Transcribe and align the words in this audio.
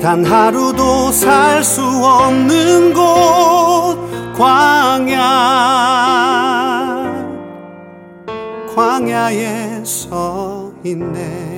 단 0.00 0.24
하루도 0.24 1.10
살 1.10 1.64
수 1.64 1.82
없는 1.82 2.94
곳 2.94 3.98
광야. 4.38 5.18
광야에 8.74 9.82
서 9.84 10.72
있네 10.84 11.57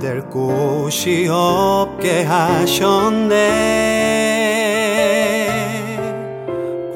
기댈 0.00 0.22
곳이 0.22 1.28
없게 1.30 2.22
하셨네. 2.22 3.36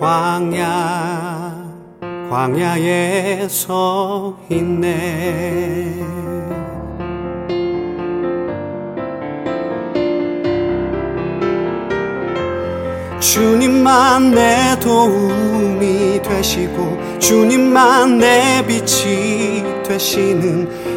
광야 0.00 1.54
광야에 2.30 3.46
서 3.50 4.38
있네. 4.48 6.02
주님만 13.20 14.30
내 14.30 14.78
도움이 14.80 16.22
되시고 16.22 17.18
주님만 17.18 18.18
내 18.18 18.64
빛이 18.66 19.62
되시는 19.82 20.93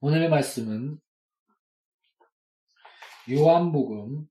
오늘의 0.00 0.28
말씀은 0.28 1.00
요한복음 3.30 4.28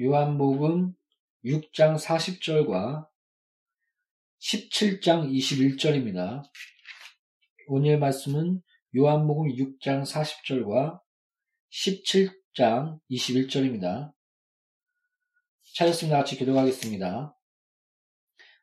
요한복음 0.00 0.94
6장 1.44 1.98
40절과 1.98 3.08
17장 4.40 5.30
21절입니다. 5.32 6.42
오늘 7.68 7.98
말씀은 7.98 8.62
요한복음 8.94 9.48
6장 9.48 10.02
40절과 10.04 11.00
17 11.70 12.42
10장 12.52 13.00
21절입니다. 13.10 14.12
찾았습니다. 15.74 16.18
같이 16.18 16.36
기도하겠습니다. 16.36 17.36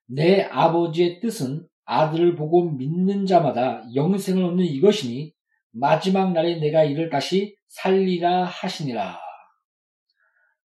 내 0.05 0.44
아버지의 0.44 1.19
뜻은 1.19 1.69
아들을 1.89 2.36
보고 2.36 2.69
믿는 2.69 3.25
자마다 3.25 3.83
영생을 3.95 4.44
얻는 4.44 4.63
이것이니 4.63 5.33
마지막 5.71 6.33
날에 6.33 6.59
내가 6.59 6.83
이를 6.83 7.09
다시 7.09 7.57
살리라 7.68 8.45
하시니라. 8.45 9.19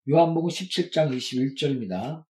요한복음 0.09 0.49
17장 0.49 1.17
21절입니다. 1.17 2.25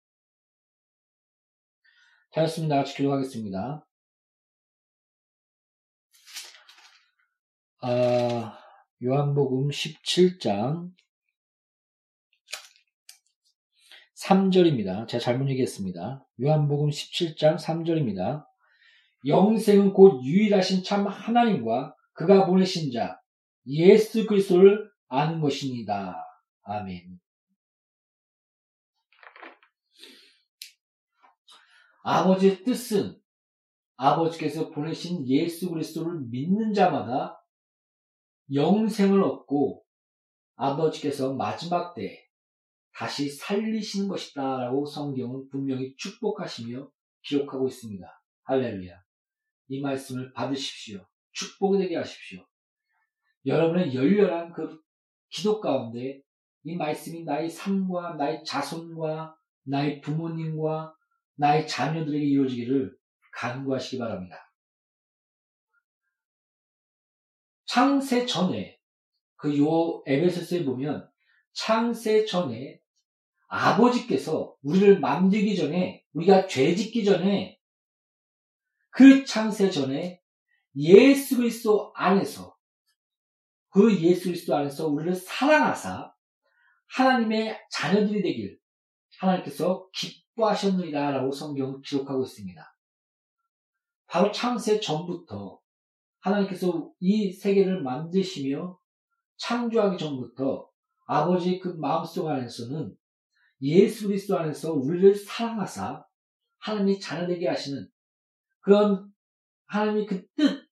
찾았습니다. 2.35 2.77
같이 2.79 2.97
기도하겠습니다. 2.97 3.87
아, 7.83 8.59
요한복음 9.05 9.69
17장 9.69 10.91
3절입니다. 14.17 15.07
제가 15.07 15.23
잘못 15.23 15.49
얘기했습니다. 15.51 16.27
요한복음 16.43 16.91
17장 16.91 17.57
3절입니다. 17.57 18.50
영생은 19.27 19.93
곧 19.93 20.23
유일하신 20.25 20.83
참 20.83 21.07
하나님과 21.07 21.95
그가 22.13 22.47
보내신 22.47 22.93
자 22.93 23.21
예수 23.67 24.27
그리스도를 24.27 24.91
아는 25.09 25.41
것입니다. 25.41 26.17
아멘. 26.63 27.21
아버지의 32.03 32.65
뜻은 32.65 33.21
아버지께서 33.97 34.71
보내신 34.71 35.29
예수 35.29 35.69
그리스도를 35.69 36.21
믿는 36.31 36.73
자마다 36.73 37.45
영생을 38.53 39.23
얻고 39.23 39.85
아버지께서 40.57 41.35
마지막 41.35 41.95
때 41.95 42.27
다시 42.95 43.31
살리시는 43.31 44.09
것이다 44.09 44.59
라고 44.59 44.87
성경은 44.87 45.49
분명히 45.51 45.95
축복하시며 45.97 46.89
기록하고 47.23 47.69
있습니다. 47.69 48.07
할렐루야. 48.45 49.10
이 49.71 49.81
말씀을 49.81 50.33
받으십시오. 50.33 51.07
축복이 51.33 51.79
되게 51.79 51.97
하십시오. 51.97 52.45
여러분의 53.47 53.95
열렬한 53.95 54.53
그 54.53 54.81
기도 55.31 55.61
가운데 55.61 56.21
이 56.65 56.77
말씀이 56.77 57.23
나의 57.25 57.49
삶과 57.49 58.17
나의 58.17 58.43
자손과 58.45 59.37
나의 59.63 60.01
부모님과 60.01 60.93
나의 61.37 61.69
자녀들에게 61.69 62.23
이루어지기를 62.23 62.95
간구하시기 63.33 63.99
바랍니다. 63.99 64.53
창세 67.67 68.27
전에 68.27 68.77
그 69.37 69.57
요 69.57 70.03
에베소서에 70.07 70.65
보면 70.65 71.09
창세 71.53 72.25
전에 72.25 72.81
아버지께서 73.47 74.57
우리를 74.63 74.99
만들기 74.99 75.57
전에 75.57 76.05
우리가 76.13 76.49
죄 76.49 76.75
짓기 76.75 77.05
전에 77.05 77.60
그 78.91 79.25
창세 79.25 79.71
전에 79.71 80.21
예수 80.77 81.37
그리스도 81.37 81.93
안에서 81.95 82.57
그 83.71 84.01
예수 84.01 84.25
그리스도 84.25 84.57
안에서 84.57 84.89
우리를 84.89 85.15
사랑하사 85.15 86.13
하나님의 86.89 87.59
자녀들이 87.71 88.23
되길 88.23 88.59
하나님께서 89.21 89.89
기뻐하셨느니라 89.93 91.13
라고 91.13 91.31
성경은 91.31 91.83
기록하고 91.83 92.23
있습니다. 92.25 92.77
바로 94.07 94.33
창세 94.33 94.81
전부터 94.81 95.61
하나님께서 96.21 96.91
이 96.99 97.33
세계를 97.33 97.83
만드시며 97.83 98.79
창조하기 99.37 99.99
전부터 99.99 100.69
아버지의 101.07 101.61
그 101.61 101.69
마음속 101.69 102.29
안에서는 102.29 102.95
예수 103.63 104.09
그리스도 104.09 104.39
안에서 104.39 104.73
우리를 104.73 105.15
사랑하사 105.15 106.05
하나님이 106.59 107.01
자녀되게 107.01 107.49
하시는 107.49 107.89
그런 108.61 109.13
하나님의 109.67 110.07
그 110.07 110.27
뜻, 110.35 110.69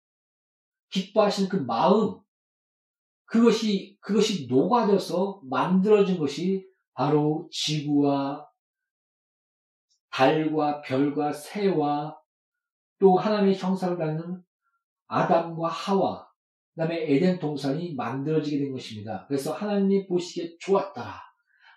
기뻐하시는 0.90 1.49
그 1.49 1.56
마음, 1.56 2.19
그것이, 3.25 3.99
그것이 4.00 4.46
녹아져서 4.46 5.43
만들어진 5.44 6.19
것이 6.19 6.67
바로 6.94 7.49
지구와 7.52 8.49
달과 10.11 10.81
별과 10.82 11.32
새와 11.32 12.19
또 12.99 13.17
하나님의 13.17 13.56
형상을 13.56 13.96
갖는 13.99 14.43
아담과 15.06 15.69
하와, 15.69 16.29
그 16.75 16.81
다음에 16.81 17.12
에덴 17.12 17.38
동산이 17.38 17.94
만들어지게 17.94 18.58
된 18.64 18.73
것입니다. 18.73 19.26
그래서 19.29 19.52
하나님이 19.52 20.06
보시기에 20.06 20.56
좋았더라. 20.58 21.20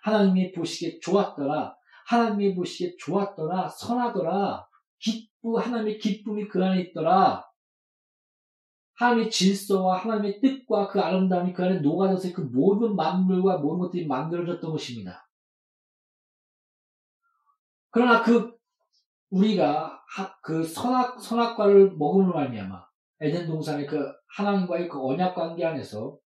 하나님이 0.02 0.52
보시기에 0.52 0.98
좋았더라. 1.00 1.76
하나님이 2.06 2.54
보시기에 2.54 2.96
좋았더라. 2.98 3.68
선하더라. 3.68 4.66
기쁘, 5.02 5.58
하나님의 5.58 5.98
기쁨이 5.98 6.48
그 6.48 6.64
안에 6.64 6.80
있더라. 6.82 7.44
하나님의 8.94 9.30
질서와 9.30 9.98
하나님의 9.98 10.40
뜻과 10.40 10.88
그 10.88 11.00
아름다움이 11.00 11.52
그 11.52 11.64
안에 11.64 11.80
녹아져서 11.80 12.32
그 12.34 12.42
모든 12.42 12.94
만물과 12.94 13.58
모든 13.58 13.80
것들이 13.80 14.06
만들어졌던 14.06 14.70
것입니다. 14.70 15.28
그러나 17.90 18.22
그 18.22 18.56
우리가 19.30 20.02
그 20.42 20.62
선악 20.62 21.20
선악과를 21.20 21.96
먹음으로 21.96 22.34
말미암아 22.34 22.84
에덴 23.20 23.46
동산의 23.46 23.86
그 23.86 24.12
하나님과의 24.36 24.88
그 24.88 25.04
언약 25.04 25.34
관계 25.34 25.64
안에서 25.64 26.18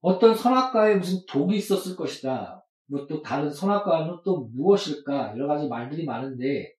어떤 0.00 0.34
선악과에 0.34 0.96
무슨 0.96 1.20
독이 1.28 1.56
있었을 1.56 1.96
것이다. 1.96 2.64
뭐 2.86 3.06
또 3.06 3.20
다른 3.20 3.50
선악과는 3.50 4.20
또 4.24 4.48
무엇일까? 4.54 5.32
여러 5.36 5.46
가지 5.46 5.68
말들이 5.68 6.04
많은데 6.04 6.72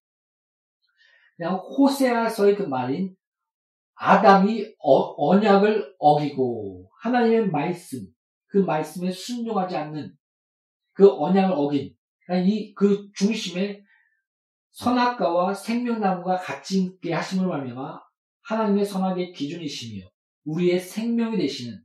그냥 1.40 1.56
호세아서의 1.56 2.58
그 2.58 2.64
말인 2.64 3.16
아담이 3.96 4.76
어, 4.78 5.30
언약을 5.30 5.96
어기고 5.98 6.92
하나님의 7.00 7.48
말씀, 7.48 8.06
그 8.48 8.58
말씀에 8.58 9.10
순종하지 9.10 9.78
않는 9.78 10.14
그 10.94 11.10
언약을 11.10 11.54
어긴 11.54 11.96
이 12.46 12.74
그 12.76 13.10
중심에 13.16 13.82
선악과와 14.72 15.54
생명나무가 15.54 16.36
같이 16.36 16.84
있게 16.84 17.14
하심을 17.14 17.48
말미암아 17.48 18.02
하나님의 18.42 18.86
선악의 18.86 19.32
기준이시며 19.32 20.10
우리의 20.44 20.82
생명이 20.82 21.38
되시는 21.38 21.82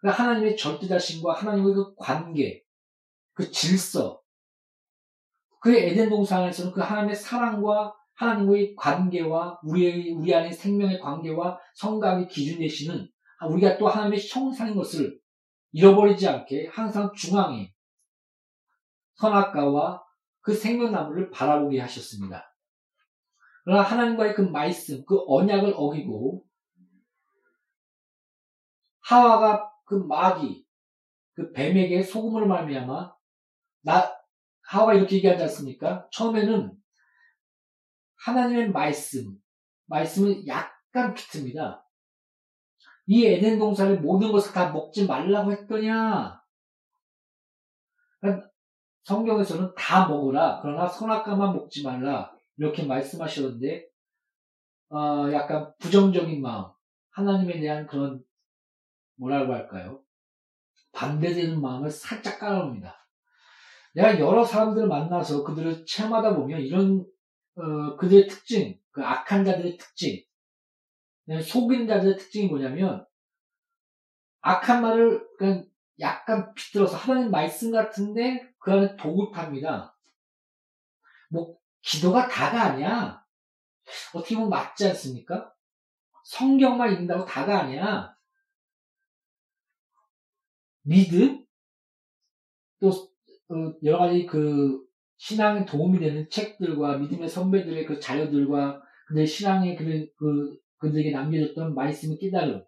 그러니까 0.00 0.24
하나님의 0.24 0.56
절대자신과 0.56 1.34
하나님의 1.34 1.72
그 1.72 1.94
관계, 1.94 2.64
그 3.32 3.48
질서, 3.52 4.20
그 5.60 5.72
에덴 5.72 6.10
동산에서는 6.10 6.72
그 6.72 6.80
하나님의 6.80 7.14
사랑과 7.14 7.94
하나님과의 8.16 8.74
관계와 8.76 9.60
우리의 9.62 10.12
우리 10.12 10.34
안의 10.34 10.52
생명의 10.52 11.00
관계와 11.00 11.58
성각의 11.74 12.28
기준 12.28 12.58
되시는 12.58 13.08
우리가 13.50 13.78
또 13.78 13.88
하나님의 13.88 14.20
형상인 14.28 14.74
것을 14.74 15.18
잃어버리지 15.72 16.26
않게 16.26 16.68
항상 16.72 17.12
중앙에 17.14 17.72
선악과와 19.16 20.02
그 20.40 20.54
생명나무를 20.54 21.30
바라보게 21.30 21.80
하셨습니다. 21.80 22.54
그러나 23.64 23.82
하나님과의 23.82 24.34
그 24.34 24.42
말씀, 24.42 25.04
그 25.04 25.18
언약을 25.26 25.74
어기고 25.76 26.44
하와가 29.00 29.70
그 29.84 29.94
마귀, 29.94 30.64
그 31.34 31.52
뱀에게 31.52 32.02
소금을 32.02 32.46
말미암아 32.46 33.14
나 33.82 34.16
하와가 34.62 34.94
이렇게 34.94 35.16
얘기하지 35.16 35.42
않습니까? 35.42 36.08
처음에는 36.12 36.72
하나님의 38.24 38.70
말씀, 38.70 39.36
말씀은 39.86 40.46
약간 40.46 41.14
비틉니다. 41.14 41.82
이 43.06 43.24
에덴 43.26 43.58
동산의 43.58 43.98
모든 43.98 44.32
것을 44.32 44.52
다 44.52 44.72
먹지 44.72 45.06
말라고 45.06 45.52
했더냐? 45.52 46.40
그러니까 48.20 48.50
성경에서는 49.04 49.74
다 49.76 50.08
먹으라. 50.08 50.60
그러나 50.60 50.88
선악과만 50.88 51.54
먹지 51.54 51.84
말라. 51.84 52.32
이렇게 52.56 52.84
말씀하셨는데, 52.84 53.86
어, 54.90 55.30
약간 55.32 55.72
부정적인 55.78 56.42
마음, 56.42 56.66
하나님에 57.10 57.60
대한 57.60 57.86
그런, 57.86 58.24
뭐라고 59.16 59.54
할까요? 59.54 60.02
반대되는 60.92 61.60
마음을 61.60 61.90
살짝 61.90 62.38
깔아놓습니다. 62.40 62.94
내가 63.94 64.18
여러 64.18 64.44
사람들을 64.44 64.88
만나서 64.88 65.44
그들을 65.44 65.86
체험하다 65.86 66.34
보면 66.36 66.60
이런, 66.60 67.06
어, 67.56 67.96
그들의 67.96 68.28
특징, 68.28 68.78
그 68.90 69.02
악한 69.02 69.44
자들의 69.44 69.76
특징, 69.78 70.22
속인 71.42 71.86
자들의 71.86 72.16
특징이 72.16 72.48
뭐냐면, 72.48 73.06
악한 74.40 74.82
말을 74.82 75.26
그냥 75.38 75.66
약간 75.98 76.54
비틀어서 76.54 76.96
하나님 76.96 77.30
말씀 77.30 77.72
같은데 77.72 78.48
그 78.58 78.72
안에 78.72 78.96
독을 78.96 79.32
탑니다. 79.32 79.96
뭐 81.30 81.58
기도가 81.80 82.28
다가 82.28 82.62
아니야. 82.62 83.24
어떻게 84.14 84.34
보면 84.34 84.50
맞지 84.50 84.86
않습니까? 84.88 85.52
성경만 86.24 86.92
읽는다고 86.92 87.24
다가 87.24 87.60
아니야. 87.60 88.14
믿음, 90.82 91.44
또 92.80 92.88
어, 92.88 93.74
여러 93.82 93.98
가지 93.98 94.26
그 94.26 94.85
신앙에 95.18 95.64
도움이 95.64 95.98
되는 95.98 96.28
책들과 96.30 96.98
믿음의 96.98 97.28
선배들의 97.28 97.86
그 97.86 97.98
자료들과 98.00 98.82
그들 99.08 99.26
신앙의 99.26 99.76
그, 99.76 100.06
그 100.16 100.56
그들에게 100.78 101.10
남겨졌던 101.10 101.74
말씀의 101.74 102.18
깨달음. 102.18 102.64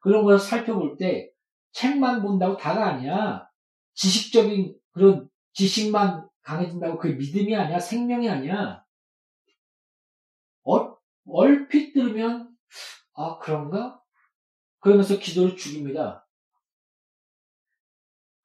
그런 0.00 0.24
것을 0.24 0.38
살펴볼 0.38 0.96
때 0.96 1.30
책만 1.72 2.22
본다고 2.22 2.56
다가 2.56 2.86
아니야. 2.86 3.48
지식적인 3.94 4.76
그런 4.92 5.28
지식만 5.52 6.28
강해진다고 6.42 6.98
그 6.98 7.08
믿음이 7.08 7.56
아니야. 7.56 7.78
생명이 7.78 8.28
아니야. 8.28 8.84
얼, 10.62 10.94
얼핏 11.26 11.92
들으면 11.92 12.54
아 13.14 13.38
그런가? 13.38 14.00
그러면서 14.80 15.18
기도를 15.18 15.56
죽입니다. 15.56 16.26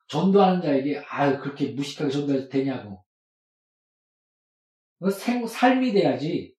전도하는 0.07 0.61
자에게 0.61 1.03
아 1.07 1.37
그렇게 1.39 1.71
무식하게 1.73 2.09
전도해도 2.09 2.49
되냐고. 2.49 3.03
생, 5.11 5.45
삶이 5.47 5.93
돼야지. 5.93 6.53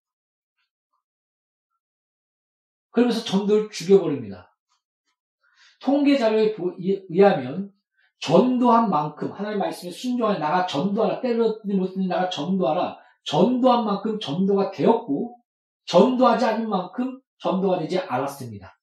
그러면서 2.90 3.22
전도를 3.24 3.70
죽여버립니다. 3.70 4.56
통계 5.80 6.16
자료에 6.18 6.56
의하면 7.08 7.72
전도한 8.20 8.90
만큼 8.90 9.32
하나님의 9.32 9.58
말씀에 9.58 9.90
순종하여 9.90 10.38
나가 10.38 10.66
전도하라 10.66 11.20
때렸더니 11.20 11.74
못했니 11.74 12.06
나가 12.06 12.28
전도하라 12.28 12.98
전도한 13.24 13.84
만큼 13.84 14.18
전도가 14.20 14.70
되었고 14.70 15.38
전도하지 15.86 16.44
않은 16.44 16.68
만큼 16.68 17.20
전도가 17.38 17.78
되지 17.78 17.98
않았습니다. 17.98 18.78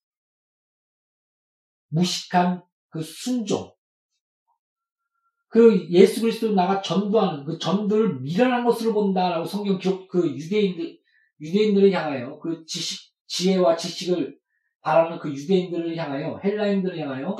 무식한 1.89 2.63
그 2.89 3.01
순종. 3.01 3.76
그 5.57 5.89
예수 5.89 6.21
그리스도 6.21 6.53
나가 6.53 6.83
전도하는 6.83 7.43
그 7.43 7.57
전도를 7.57 8.19
미련한 8.19 8.63
것으로 8.63 8.93
본다라고 8.93 9.43
성경 9.43 9.79
기록 9.79 10.07
그 10.07 10.29
유대인들 10.29 10.99
유대인들을 11.41 11.91
향하여 11.91 12.37
그 12.37 12.63
지식 12.67 13.11
지혜와 13.25 13.75
지식을 13.75 14.37
바라는 14.81 15.17
그 15.17 15.33
유대인들을 15.33 15.97
향하여 15.97 16.39
헬라인들을 16.43 16.99
향하여 16.99 17.35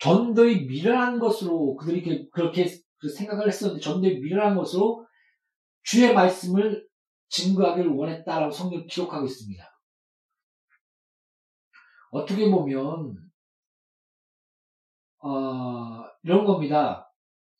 전도의 0.00 0.66
미련한 0.66 1.18
것으로 1.18 1.76
그들이 1.76 2.28
그렇게 2.28 2.66
그 2.98 3.08
생각을 3.08 3.48
했었는데 3.48 3.80
전도의 3.80 4.20
미련한 4.20 4.54
것으로 4.54 5.06
주의 5.82 6.12
말씀을 6.12 6.86
증거하기를 7.30 7.90
원했다라고 7.90 8.52
성경 8.52 8.86
기록하고 8.86 9.24
있습니다. 9.24 9.64
어떻게 12.10 12.50
보면 12.50 13.29
어, 15.22 16.04
이런 16.22 16.44
겁니다. 16.44 17.10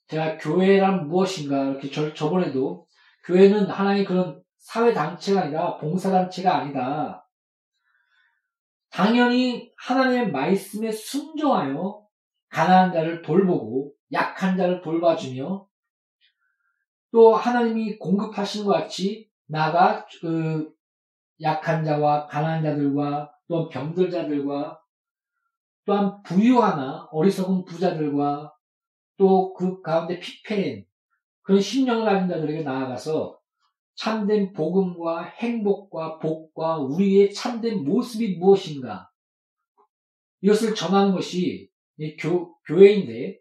제가 0.08 0.38
교회란 0.38 1.08
무엇인가 1.08 1.64
이렇게 1.64 1.90
저, 1.90 2.12
저번에도 2.12 2.86
교회는 3.24 3.66
하나의 3.66 4.04
그런 4.04 4.42
사회 4.58 4.92
단체가 4.92 5.42
아니라 5.42 5.76
봉사 5.78 6.10
단체가 6.10 6.56
아니다. 6.56 7.26
당연히 8.90 9.72
하나님의 9.78 10.32
말씀에 10.32 10.90
순종하여 10.90 12.02
가난한 12.48 12.92
자를 12.92 13.22
돌보고 13.22 13.92
약한 14.12 14.56
자를 14.56 14.82
돌봐주며 14.82 15.66
또 17.12 17.34
하나님이 17.34 17.98
공급하신 17.98 18.64
것 18.64 18.72
같이 18.72 19.30
나가 19.46 20.06
그 20.20 20.72
약한 21.40 21.84
자와 21.84 22.26
가난한 22.26 22.62
자들과 22.62 23.32
또한 23.48 23.68
병들 23.68 24.10
자들과 24.10 24.80
또한 25.84 26.22
부유하나 26.22 27.08
어리석은 27.10 27.64
부자들과 27.64 28.52
또 29.16 29.52
그 29.54 29.82
가운데 29.82 30.18
피폐인 30.18 30.86
그런 31.42 31.60
심령을 31.60 32.04
가진 32.04 32.28
자들에게 32.28 32.62
나아가서 32.62 33.38
참된 33.94 34.52
복음과 34.52 35.24
행복과 35.24 36.18
복과 36.18 36.78
우리의 36.78 37.34
참된 37.34 37.84
모습이 37.84 38.36
무엇인가 38.38 39.10
이것을 40.40 40.74
전하는 40.74 41.12
것이 41.12 41.68
교, 42.18 42.56
교회인데 42.62 43.38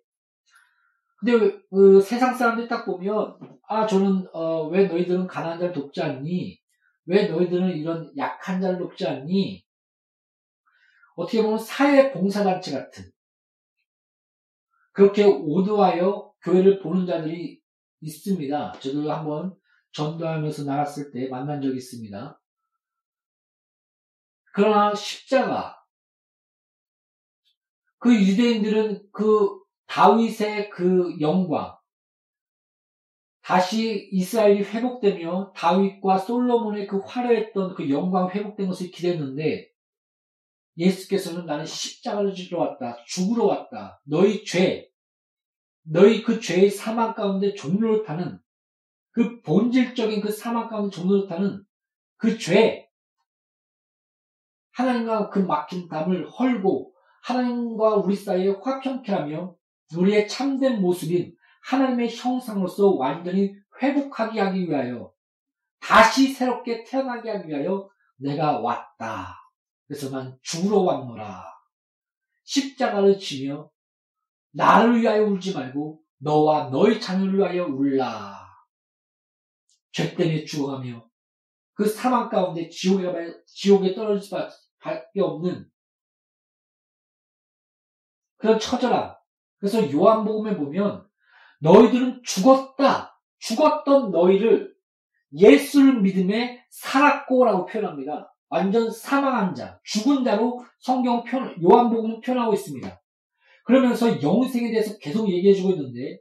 근데 1.19 1.61
그 1.69 2.01
세상 2.01 2.33
사람들 2.33 2.67
딱 2.67 2.85
보면 2.85 3.37
아 3.67 3.85
저는 3.85 4.27
어, 4.33 4.67
왜 4.67 4.87
너희들은 4.87 5.27
가난한 5.27 5.59
자를 5.59 5.73
돕지 5.73 6.01
않니? 6.01 6.57
왜 7.05 7.27
너희들은 7.27 7.77
이런 7.77 8.11
약한 8.17 8.61
자를 8.61 8.79
돕지 8.79 9.05
않니? 9.05 9.63
어떻게 11.19 11.43
보면 11.43 11.59
사회 11.59 12.13
봉사단체 12.13 12.71
같은 12.71 13.11
그렇게 14.93 15.25
오도하여 15.25 16.33
교회를 16.41 16.79
보는 16.79 17.05
자들이 17.05 17.61
있습니다. 17.99 18.79
저도 18.79 19.11
한번 19.11 19.53
전도하면서 19.91 20.63
나갔을 20.63 21.11
때 21.11 21.27
만난 21.27 21.61
적이 21.61 21.75
있습니다. 21.75 22.41
그러나 24.53 24.95
십자가 24.95 25.77
그 27.97 28.15
유대인들은 28.15 29.09
그 29.11 29.59
다윗의 29.87 30.69
그 30.69 31.19
영광 31.19 31.77
다시 33.41 34.07
이스라엘이 34.13 34.63
회복되며 34.63 35.51
다윗과 35.53 36.17
솔로몬의 36.19 36.87
그 36.87 36.99
화려했던 36.99 37.75
그 37.75 37.89
영광 37.89 38.29
회복된 38.29 38.67
것을 38.67 38.91
기대했는데 38.91 39.69
예수께서는 40.79 41.45
나는 41.45 41.65
십자가를 41.65 42.33
지러 42.33 42.59
왔다. 42.59 42.97
죽으러 43.05 43.45
왔다. 43.45 44.01
너희 44.05 44.43
죄, 44.45 44.89
너희 45.83 46.23
그 46.23 46.39
죄의 46.39 46.71
사망 46.71 47.13
가운데 47.13 47.53
종로를 47.53 48.03
타는 48.03 48.39
그 49.11 49.41
본질적인 49.41 50.21
그 50.21 50.31
사망 50.31 50.69
가운데 50.69 50.95
종로를 50.95 51.27
타는 51.27 51.63
그 52.17 52.37
죄, 52.37 52.89
하나님과 54.71 55.29
그 55.29 55.39
막힌 55.39 55.89
담을 55.89 56.29
헐고 56.29 56.93
하나님과 57.23 57.95
우리 57.97 58.15
사이에 58.15 58.55
화평케 58.63 59.11
하며 59.11 59.55
우리의 59.97 60.27
참된 60.29 60.79
모습인 60.79 61.35
하나님의 61.63 62.15
형상으로서 62.15 62.91
완전히 62.91 63.53
회복하게 63.81 64.39
하기 64.39 64.69
위하여 64.69 65.11
다시 65.81 66.33
새롭게 66.33 66.85
태어나게 66.85 67.29
하기 67.31 67.49
위하여 67.49 67.89
내가 68.15 68.59
왔다. 68.59 69.48
그래서 69.89 70.11
난 70.11 70.37
죽으러 70.43 70.81
왔노라. 70.81 71.43
십자가를 72.43 73.17
지며 73.17 73.71
나를 74.51 75.01
위하여 75.01 75.23
울지 75.23 75.55
말고 75.55 76.03
너와 76.19 76.69
너희 76.69 77.01
자녀를 77.01 77.39
위하여 77.39 77.65
울라. 77.65 78.47
죄 79.91 80.15
때문에 80.15 80.45
죽어가며 80.45 81.09
그 81.73 81.87
사망 81.87 82.29
가운데 82.29 82.69
지옥에, 82.69 83.33
지옥에 83.47 83.95
떨어질 83.95 84.21
수밖에 84.21 85.21
없는 85.21 85.67
그런 88.37 88.59
처절함. 88.59 89.15
그래서 89.57 89.91
요한복음에 89.91 90.55
보면 90.55 91.09
너희들은 91.61 92.21
죽었다. 92.23 93.19
죽었던 93.39 94.11
너희를 94.11 94.71
예수를 95.33 96.01
믿음에 96.01 96.63
살았고라고 96.69 97.65
표현합니다. 97.65 98.31
완전 98.49 98.91
사망한 98.91 99.55
자, 99.55 99.79
죽은 99.83 100.23
자로 100.23 100.65
성경 100.79 101.23
표 101.23 101.37
요한복음은 101.61 102.21
표현하고 102.21 102.53
있습니다. 102.53 103.01
그러면서 103.63 104.21
영생에 104.21 104.71
대해서 104.71 104.97
계속 104.97 105.29
얘기해주고 105.29 105.71
있는데 105.71 106.19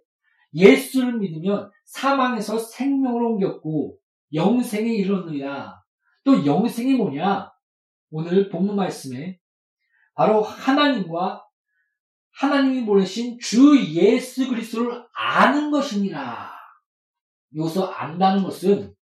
예수를 0.55 1.19
믿으면 1.19 1.71
사망에서 1.87 2.59
생명으로 2.59 3.33
옮겼고 3.33 3.97
영생에 4.35 4.91
이르느니라. 4.93 5.83
또 6.25 6.45
영생이 6.45 6.95
뭐냐? 6.95 7.51
오늘 8.11 8.51
본문 8.51 8.77
말씀에 8.77 9.39
바로 10.15 10.43
하나님과 10.43 11.45
하나님이 12.33 12.85
보내신 12.85 13.39
주 13.41 13.83
예수 13.95 14.49
그리스도를 14.49 15.05
아는 15.15 15.71
것이니라. 15.71 16.53
여기서 17.57 17.87
안다는 17.87 18.43
것은 18.43 18.95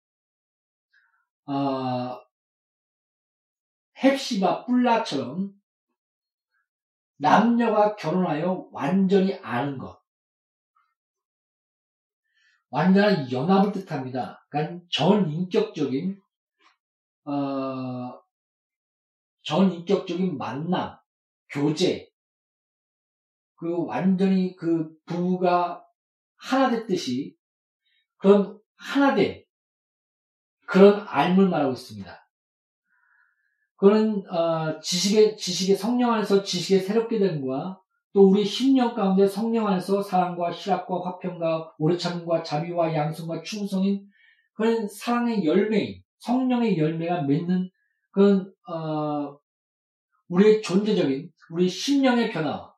어, 1.47 2.19
헵시바 3.97 4.65
뿔라처럼 4.65 5.53
남녀가 7.17 7.95
결혼하여 7.95 8.67
완전히 8.71 9.35
아는 9.35 9.77
것. 9.77 10.01
완전한 12.69 13.31
연합을 13.31 13.71
뜻합니다. 13.71 14.45
그러니까 14.49 14.85
전인격적인 14.91 16.19
어, 17.25 18.21
전인격적인 19.43 20.37
만남, 20.37 20.97
교제, 21.49 22.09
그 23.55 23.85
완전히 23.85 24.55
그 24.55 24.93
부부가 25.05 25.85
하나 26.35 26.69
됐듯이 26.69 27.37
그런 28.17 28.59
하나 28.75 29.15
된 29.15 29.43
그런 30.67 31.05
알물 31.07 31.49
말하고 31.49 31.73
있습니다. 31.73 32.24
그는 33.85 34.23
어, 34.31 34.79
지식의 34.81 35.37
지식의 35.37 35.75
성령 35.75 36.11
안에서 36.11 36.41
지식의 36.41 36.79
새롭게 36.79 37.19
됨과 37.19 37.79
또 38.13 38.27
우리 38.27 38.43
심령 38.43 38.95
가운데 38.95 39.27
성령 39.27 39.67
안에서 39.67 40.01
사랑과 40.01 40.51
희락과 40.51 41.01
화평과 41.05 41.75
오래 41.77 41.95
참과 41.95 42.41
자비와 42.41 42.95
양성과 42.95 43.43
충성인 43.43 44.07
그런 44.55 44.87
사랑의 44.87 45.45
열매인 45.45 46.01
성령의 46.17 46.79
열매가 46.79 47.25
맺는 47.25 47.69
그런 48.09 48.51
어, 48.67 49.37
우리의 50.29 50.63
존재적인 50.63 51.29
우리 51.51 51.69
심령의 51.69 52.31
변화 52.31 52.73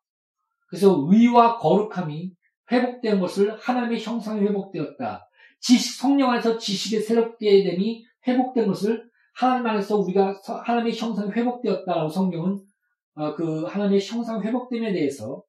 그래서 0.68 0.94
의와 1.08 1.58
거룩함이 1.58 2.34
회복된 2.70 3.22
것을 3.22 3.58
하나님의 3.58 4.02
형상이 4.02 4.42
회복되었다. 4.42 5.26
지식 5.62 6.02
성령 6.02 6.32
안에서 6.32 6.58
지식의 6.58 7.00
새롭게 7.00 7.64
됨이 7.64 8.04
회복된 8.28 8.68
것을 8.68 9.08
하나님 9.38 9.68
안에서 9.68 9.98
우리가 9.98 10.42
하나님의 10.66 10.98
형상이 10.98 11.30
회복되었다라고 11.30 12.10
성경은 12.10 12.60
어, 13.14 13.36
그 13.36 13.66
하나님의 13.66 14.04
형상 14.04 14.42
회복됨에 14.42 14.94
대해서 14.94 15.44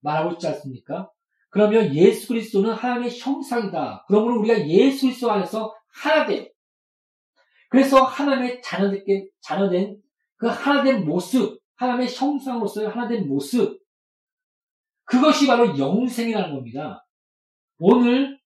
말하고 0.00 0.32
있지 0.32 0.48
않습니까? 0.48 1.08
그러면 1.50 1.94
예수 1.94 2.26
그리스도는 2.26 2.72
하나님의 2.72 3.16
형상이다. 3.16 4.04
그러므로 4.08 4.40
우리가 4.40 4.66
예수 4.66 5.02
그리스도 5.02 5.30
안에서 5.30 5.72
하나됨. 5.92 6.48
그래서 7.68 8.02
하나님의 8.02 8.62
자녀된, 8.62 9.28
자녀된 9.42 10.02
그 10.36 10.48
하나된 10.48 11.04
모습, 11.04 11.60
하나님의 11.76 12.12
형상으로서의 12.12 12.88
하나된 12.88 13.28
모습, 13.28 13.80
그것이 15.04 15.46
바로 15.46 15.78
영생이라는 15.78 16.52
겁니다. 16.52 17.06
오늘 17.78 18.40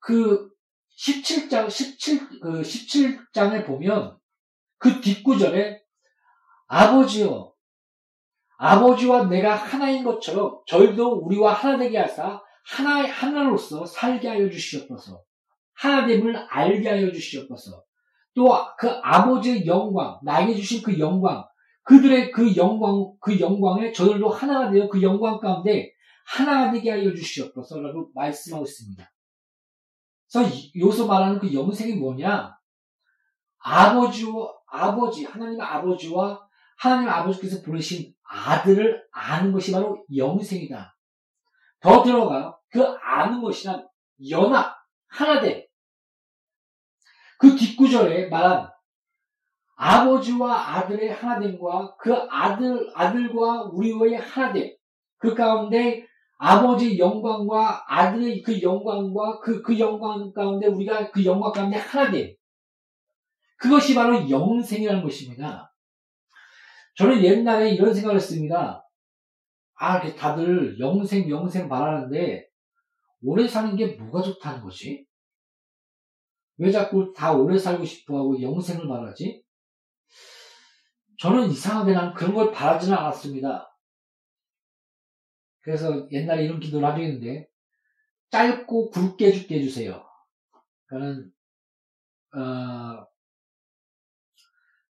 그 0.00 0.50
17장, 0.98 1.70
17, 1.70 2.40
그 2.40 2.62
17장에 2.62 3.64
보면 3.64 4.18
그 4.78 5.00
뒷구절에 5.00 5.80
아버지요. 6.66 7.54
아버지와 8.58 9.26
내가 9.26 9.54
하나인 9.54 10.02
것처럼 10.02 10.58
저희도 10.66 11.20
우리와 11.24 11.52
하나 11.52 11.78
되게 11.78 11.98
하사 11.98 12.42
하나의 12.66 13.08
하나로서 13.08 13.86
살게 13.86 14.28
하여 14.28 14.50
주시옵소서. 14.50 15.22
하나됨을 15.74 16.36
알게 16.36 16.88
하여 16.88 17.12
주시옵소서. 17.12 17.84
또 18.34 18.76
그 18.76 18.88
아버지의 19.02 19.66
영광, 19.66 20.18
나에게 20.22 20.54
주신 20.54 20.82
그 20.82 20.98
영광, 20.98 21.44
그들의 21.84 22.30
그 22.32 22.54
영광, 22.56 23.12
그 23.20 23.38
영광에 23.38 23.92
저들도 23.92 24.28
하나가 24.28 24.70
되어 24.70 24.88
그 24.88 25.00
영광 25.02 25.40
가운데 25.40 25.92
하나가 26.26 26.70
되게 26.70 26.90
하여 26.90 27.14
주시옵소서라고 27.14 28.10
말씀하고 28.14 28.64
있습니다. 28.64 29.10
그래서 30.32 30.50
여기서 30.78 31.06
말하는 31.06 31.38
그 31.38 31.52
영생이 31.52 31.94
뭐냐? 31.94 32.56
아버지와, 33.58 34.52
아버지, 34.66 35.24
하나님 35.24 35.60
아버지와 35.60 36.46
하나님 36.76 37.08
아버지께서 37.08 37.62
보내신 37.62 38.14
아들을 38.22 39.02
아는 39.10 39.52
것이 39.52 39.72
바로 39.72 40.04
영생이다. 40.14 40.96
더 41.80 42.02
들어가 42.02 42.56
그 42.70 42.82
아는 42.82 43.40
것이란 43.40 43.88
연합, 44.30 44.76
하나됨. 45.08 45.64
그 47.38 47.56
뒷구절에 47.56 48.28
말한 48.28 48.68
아버지와 49.76 50.76
아들의 50.76 51.12
하나됨과 51.12 51.96
그 51.96 52.12
아들, 52.30 52.90
아들과 52.94 53.70
우리의 53.72 54.16
하나됨. 54.16 54.76
그 55.18 55.34
가운데 55.34 56.07
아버지의 56.38 56.98
영광과 56.98 57.84
아들의 57.86 58.42
그 58.42 58.62
영광과 58.62 59.40
그, 59.40 59.60
그 59.60 59.78
영광 59.78 60.32
가운데 60.32 60.68
우리가 60.68 61.10
그 61.10 61.24
영광 61.24 61.52
가운데 61.52 61.76
하나 61.76 62.10
됨. 62.10 62.34
그것이 63.56 63.94
바로 63.94 64.30
영생이라는 64.30 65.02
것입니다. 65.02 65.74
저는 66.96 67.22
옛날에 67.22 67.70
이런 67.70 67.92
생각을 67.92 68.16
했습니다. 68.16 68.84
아, 69.74 70.14
다들 70.14 70.78
영생, 70.80 71.28
영생 71.28 71.68
말하는데, 71.68 72.48
오래 73.22 73.46
사는 73.46 73.76
게 73.76 73.94
뭐가 73.96 74.22
좋다는 74.22 74.62
거지? 74.62 75.04
왜 76.56 76.70
자꾸 76.70 77.12
다 77.16 77.32
오래 77.32 77.56
살고 77.56 77.84
싶어 77.84 78.18
하고 78.18 78.40
영생을 78.40 78.86
말하지? 78.86 79.42
저는 81.18 81.50
이상하게 81.50 81.92
난 81.92 82.14
그런 82.14 82.34
걸 82.34 82.52
바라지는 82.52 82.96
않았습니다. 82.96 83.67
그래서 85.60 86.08
옛날에 86.10 86.44
이런 86.44 86.60
기도를 86.60 86.88
하려 86.88 87.02
했는데, 87.02 87.48
짧고 88.30 88.90
굵게 88.90 89.32
죽게 89.32 89.56
해주세요. 89.56 90.04
그러니까는, 90.86 91.32
어, 92.34 93.06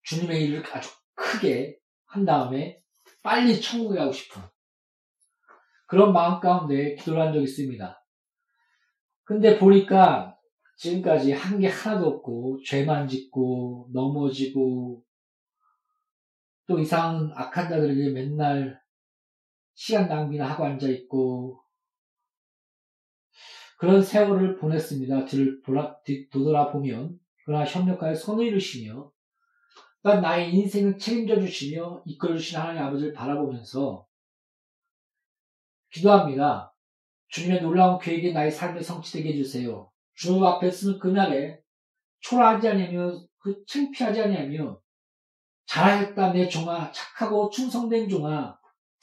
주님의 0.03 0.45
일을 0.45 0.63
아주 0.75 0.89
크게 1.15 1.77
한 2.05 2.25
다음에 2.25 2.81
빨리 3.21 3.59
천국에 3.59 3.99
가고 3.99 4.11
싶은 4.11 4.41
그런 5.87 6.13
마음 6.13 6.39
가운데 6.39 6.95
기도를 6.95 7.21
한 7.21 7.33
적이 7.33 7.43
있습니다. 7.45 8.03
근데 9.25 9.59
보니까 9.59 10.37
지금까지 10.77 11.33
한 11.33 11.59
게 11.59 11.67
하나도 11.67 12.07
없고 12.07 12.61
죄만 12.65 13.07
짓고 13.07 13.89
넘어지고 13.93 15.03
또 16.67 16.79
이상 16.79 17.31
악한 17.35 17.69
자들에게 17.69 18.11
맨날 18.11 18.79
시간 19.77 20.07
낭비나 20.07 20.49
하고 20.49 20.65
앉아 20.65 20.87
있고 20.87 21.61
그런 23.77 24.01
세월을 24.01 24.57
보냈습니다. 24.57 25.25
뒤를 25.25 25.61
돌아보면 26.31 27.19
그러나 27.45 27.63
협력하여 27.63 28.15
손을 28.15 28.47
이루시며 28.47 29.11
그러니까 30.01 30.27
나의 30.27 30.51
인생을 30.55 30.97
책임져 30.97 31.39
주시며 31.39 32.01
이끌어 32.07 32.35
주신 32.35 32.57
하나님 32.57 32.81
아버지를 32.81 33.13
바라보면서 33.13 34.07
기도합니다. 35.91 36.73
주님의 37.27 37.61
놀라운 37.61 37.99
계획이 37.99 38.33
나의 38.33 38.49
삶에 38.49 38.81
성취되게 38.81 39.29
해주세요. 39.33 39.91
주님 40.15 40.43
앞에 40.43 40.71
서는 40.71 40.97
그날에 40.97 41.61
초라하지 42.21 42.67
않으며 42.67 43.27
그 43.37 43.63
창피하지 43.67 44.23
않으며 44.23 44.81
잘하였다 45.67 46.33
내 46.33 46.49
종아 46.49 46.91
착하고 46.91 47.51
충성된 47.51 48.09
종아 48.09 48.57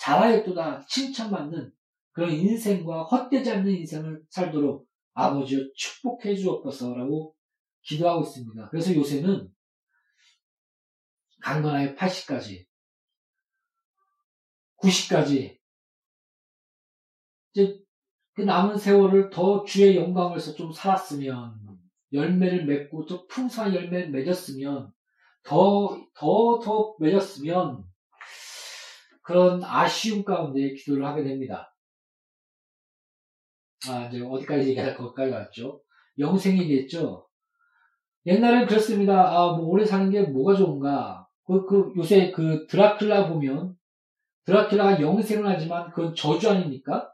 잘하였도다 0.05 0.85
칭찬받는 0.87 1.73
그런 2.13 2.31
인생과 2.31 3.05
헛되지 3.05 3.51
않는 3.51 3.73
인생을 3.73 4.23
살도록 4.29 4.87
아버지여 5.15 5.61
축복해 5.75 6.37
주옵소서라고 6.37 7.35
기도하고 7.83 8.23
있습니다. 8.23 8.69
그래서 8.69 8.95
요새는 8.95 9.49
강건하게 11.41 11.95
80까지, 11.95 12.67
90까지, 14.83 15.59
이제 17.53 17.79
그 18.35 18.43
남은 18.43 18.77
세월을 18.77 19.31
더 19.31 19.65
주의 19.65 19.97
영광을서 19.97 20.55
좀 20.55 20.73
살았으면, 20.73 21.61
열매를 22.13 22.67
맺고 22.67 23.07
또 23.07 23.27
풍성한 23.27 23.75
열매를 23.75 24.11
맺었으면, 24.11 24.93
더, 25.43 26.07
더, 26.15 26.59
더 26.63 26.97
맺었으면, 26.99 27.85
그런 29.25 29.65
아쉬움 29.65 30.23
가운데 30.23 30.75
기도를 30.75 31.05
하게 31.05 31.25
됩니다. 31.25 31.75
아, 33.89 34.07
이제 34.07 34.23
어디까지 34.23 34.69
얘기할 34.69 34.97
것까지 34.97 35.33
왔죠? 35.33 35.81
영생이겠죠? 36.19 37.27
옛날엔 38.27 38.67
그렇습니다. 38.67 39.31
아, 39.31 39.57
뭐 39.57 39.67
오래 39.67 39.85
사는 39.85 40.11
게 40.11 40.23
뭐가 40.23 40.55
좋은가? 40.55 41.27
그, 41.47 41.65
그, 41.67 41.93
요새 41.97 42.31
그 42.31 42.67
드라큘라 42.67 43.29
보면, 43.29 43.75
드라큘라가 44.47 45.01
영생을 45.01 45.47
하지만 45.47 45.91
그건 45.91 46.15
저주 46.15 46.51
아닙니까? 46.51 47.11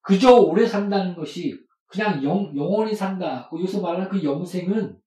그저 0.00 0.34
오래 0.34 0.66
산다는 0.66 1.14
것이 1.14 1.58
그냥 1.88 2.22
영, 2.24 2.56
영원히 2.56 2.94
산다. 2.94 3.48
그 3.50 3.60
요새 3.60 3.80
말하는 3.80 4.08
그 4.08 4.22
영생은 4.24 4.98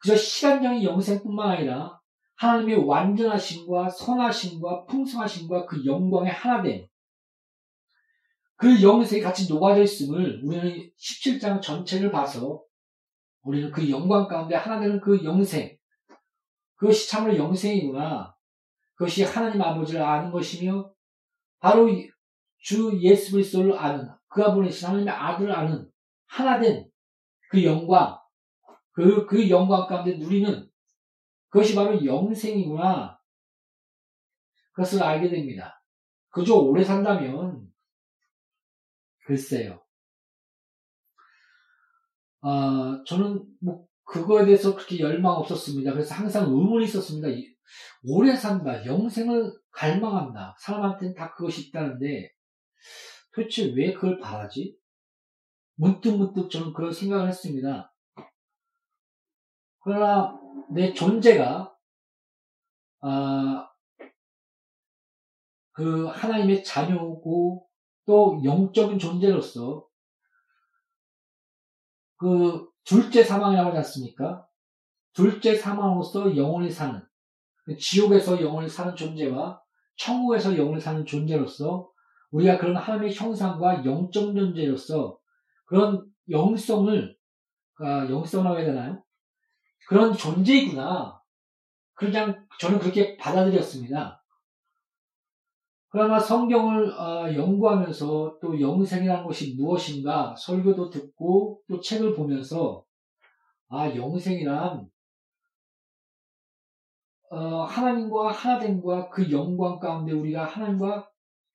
그저 0.00 0.16
시간적인 0.16 0.82
영생뿐만 0.82 1.50
아니라 1.50 1.93
하나님의 2.36 2.84
완전하심과 2.84 3.90
선하심과 3.90 4.86
풍성하심과 4.86 5.66
그 5.66 5.84
영광의 5.84 6.32
하나됨. 6.32 6.86
그 8.56 8.82
영생이 8.82 9.20
같이 9.20 9.48
녹아져 9.48 9.82
있음을 9.82 10.42
우리는 10.44 10.90
17장 10.98 11.60
전체를 11.60 12.10
봐서 12.10 12.62
우리는 13.42 13.70
그 13.70 13.88
영광 13.90 14.26
가운데 14.26 14.54
하나 14.54 14.80
되는 14.80 15.00
그 15.00 15.22
영생, 15.24 15.76
그것이 16.76 17.08
참으로 17.08 17.36
영생이구나. 17.36 18.34
그것이 18.94 19.24
하나님 19.24 19.60
아버지를 19.60 20.02
아는 20.02 20.30
것이며, 20.30 20.90
바로 21.58 21.88
주 22.58 22.98
예수 23.02 23.32
그리스도를 23.32 23.78
아는, 23.78 24.08
그가 24.28 24.54
보내신 24.54 24.88
하나님의 24.88 25.12
아들을 25.12 25.52
아는, 25.52 25.90
하나 26.26 26.58
된 26.58 26.94
그 27.54 27.64
영광, 27.64 28.18
그, 28.90 29.26
그 29.26 29.48
영광 29.48 29.86
가운데 29.86 30.16
누리는 30.16 30.68
그것이 31.54 31.76
바로 31.76 32.04
영생이구나. 32.04 33.16
그것을 34.72 35.00
알게 35.00 35.28
됩니다. 35.28 35.80
그저 36.30 36.56
오래 36.56 36.82
산다면, 36.82 37.72
글쎄요. 39.24 39.80
어, 42.40 43.04
저는 43.04 43.46
뭐 43.60 43.86
그거에 44.02 44.44
대해서 44.44 44.74
그렇게 44.74 44.98
열망 44.98 45.34
없었습니다. 45.34 45.92
그래서 45.92 46.12
항상 46.16 46.46
의문이 46.46 46.86
있었습니다. 46.86 47.28
오래 48.02 48.34
산다, 48.34 48.84
영생을 48.84 49.52
갈망한다. 49.70 50.56
사람한테는 50.58 51.14
다 51.14 51.32
그것이 51.34 51.68
있다는데 51.68 52.32
도대체 53.32 53.72
왜 53.76 53.92
그걸 53.94 54.18
바라지? 54.18 54.76
문득문득 55.76 56.50
저는 56.50 56.72
그런 56.72 56.92
생각을 56.92 57.28
했습니다. 57.28 57.94
그러나 59.78 60.43
내 60.70 60.92
존재가 60.92 61.74
아, 63.02 63.68
그 65.72 66.06
하나님의 66.06 66.64
자녀고 66.64 67.66
또 68.06 68.40
영적인 68.44 68.98
존재로서 68.98 69.86
그 72.16 72.68
둘째 72.84 73.22
사망이라고 73.22 73.68
하지 73.68 73.78
않습니까? 73.78 74.46
둘째 75.12 75.54
사망으로서 75.54 76.36
영원히 76.36 76.70
사는 76.70 77.00
지옥에서 77.78 78.40
영원히 78.40 78.68
사는 78.68 78.94
존재와 78.94 79.60
천국에서 79.96 80.56
영원히 80.56 80.80
사는 80.80 81.04
존재로서 81.04 81.90
우리가 82.30 82.58
그런 82.58 82.76
하나님의 82.76 83.14
형상과 83.14 83.84
영적 83.84 84.34
존재로서 84.34 85.18
그런 85.66 86.04
영성을 86.30 87.16
아, 87.80 88.08
영성이라고 88.08 88.58
해야 88.58 88.66
되나요? 88.66 89.03
그런 89.88 90.12
존재이구나. 90.12 91.20
그냥 91.94 92.46
저는 92.58 92.78
그렇게 92.78 93.16
받아들였습니다. 93.16 94.24
그러나 95.88 96.18
성경을 96.18 96.90
어, 96.90 97.32
연구하면서 97.32 98.38
또 98.42 98.60
영생이라는 98.60 99.24
것이 99.24 99.54
무엇인가 99.54 100.34
설교도 100.36 100.90
듣고 100.90 101.60
또 101.68 101.80
책을 101.80 102.16
보면서 102.16 102.84
아 103.68 103.94
영생이란 103.94 104.88
어, 107.30 107.62
하나님과 107.62 108.32
하나됨과 108.32 109.08
그 109.10 109.30
영광 109.30 109.78
가운데 109.78 110.12
우리가 110.12 110.44
하나님과 110.44 111.08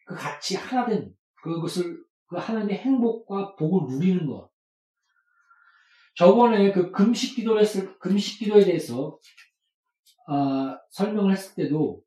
그 0.05 0.15
같이 0.15 0.55
하나된 0.55 1.13
그것을 1.43 2.01
그 2.27 2.37
하나님의 2.37 2.77
행복과 2.77 3.55
복을 3.55 3.93
누리는 3.93 4.25
것. 4.25 4.48
저번에 6.19 6.73
그 6.73 6.91
금식 6.91 7.37
기도를 7.37 7.61
했을 7.61 7.97
금식 7.97 8.39
기도에 8.39 8.65
대해서 8.65 9.17
어, 10.27 10.77
설명을 10.89 11.31
했을 11.31 11.55
때도 11.55 12.01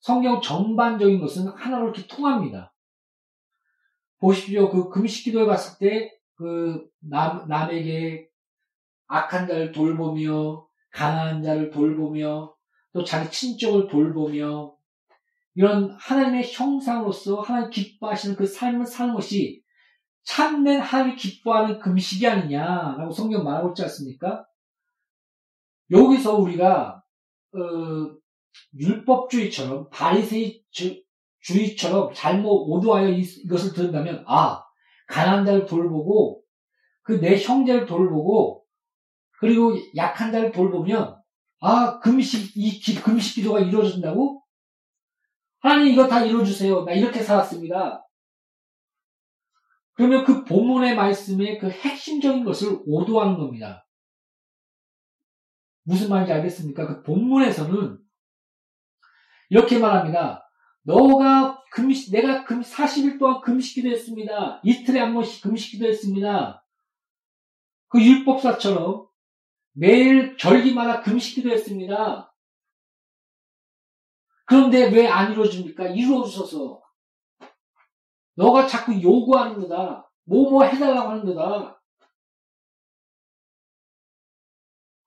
성경 0.00 0.40
전반적인 0.40 1.20
것은 1.20 1.46
하나로 1.46 1.90
이렇게 1.90 2.04
통합니다. 2.08 2.74
보십시오. 4.18 4.68
그 4.70 4.88
금식 4.88 5.26
기도에 5.26 5.46
봤을 5.46 5.78
때, 5.78 6.10
그, 6.34 6.84
남, 6.98 7.46
남에게 7.46 8.28
악한 9.06 9.46
자를 9.46 9.70
돌보며, 9.70 10.66
가난한 10.90 11.44
자를 11.44 11.70
돌보며, 11.70 12.52
또 12.92 13.04
자기 13.04 13.30
친족을 13.30 13.86
돌보며, 13.86 14.74
이런 15.54 15.92
하나님의 15.92 16.52
형상으로서 16.52 17.40
하나님 17.40 17.70
기뻐하시는 17.70 18.34
그 18.34 18.46
삶을 18.46 18.84
사는 18.84 19.14
것이 19.14 19.63
참된 20.24 20.80
하나님이 20.80 21.16
기뻐하는 21.16 21.78
금식이 21.78 22.26
아니냐라고 22.26 23.12
성경 23.12 23.44
말하고 23.44 23.68
있지 23.70 23.82
않습니까? 23.82 24.46
여기서 25.90 26.36
우리가 26.36 27.02
어, 27.54 27.58
율법주의처럼 28.78 29.90
바리새주의처럼 29.90 32.12
잘못 32.14 32.66
오도하여 32.68 33.10
이것을 33.10 33.74
들은다면 33.74 34.24
아 34.26 34.64
가난한 35.08 35.44
자를 35.44 35.66
돌보고 35.66 36.42
그 37.02 37.20
내 37.20 37.38
형제를 37.38 37.84
돌보고 37.86 38.64
그리고 39.38 39.74
약한 39.94 40.32
자를 40.32 40.50
돌보면 40.52 41.16
아 41.60 41.98
금식 42.00 42.56
이 42.56 42.70
기, 42.80 42.94
금식 42.94 43.34
기도가 43.36 43.60
이루어진다고? 43.60 44.42
하나님 45.60 45.92
이거 45.92 46.08
다 46.08 46.24
이루어주세요. 46.24 46.84
나 46.84 46.92
이렇게 46.92 47.22
살았습니다 47.22 48.03
그러면 49.94 50.24
그 50.24 50.44
본문의 50.44 50.96
말씀의 50.96 51.58
그 51.58 51.70
핵심적인 51.70 52.44
것을 52.44 52.80
오도하는 52.84 53.38
겁니다 53.38 53.86
무슨 55.84 56.08
말인지 56.08 56.32
알겠습니까? 56.32 56.86
그 56.86 57.02
본문에서는 57.02 57.98
이렇게 59.50 59.78
말합니다. 59.78 60.48
너가 60.82 61.62
금식, 61.70 62.12
내가 62.12 62.44
금, 62.44 62.60
40일 62.62 63.18
동안 63.18 63.40
금식기도 63.40 63.88
했습니다. 63.90 64.60
이틀에 64.64 65.00
한 65.00 65.14
번씩 65.14 65.42
금식기도 65.42 65.86
했습니다. 65.86 66.64
그 67.88 68.02
율법사처럼 68.02 69.06
매일 69.72 70.36
절기마다 70.36 71.02
금식기도 71.02 71.50
했습니다. 71.50 72.34
그런데 74.46 74.90
왜 74.90 75.06
안 75.06 75.32
이루어집니까? 75.32 75.88
이루어주셔서. 75.88 76.82
너가 78.34 78.66
자꾸 78.66 79.00
요구하는 79.00 79.60
거다. 79.60 80.10
뭐뭐 80.24 80.64
해달라고 80.64 81.10
하는 81.10 81.24
거다. 81.24 81.80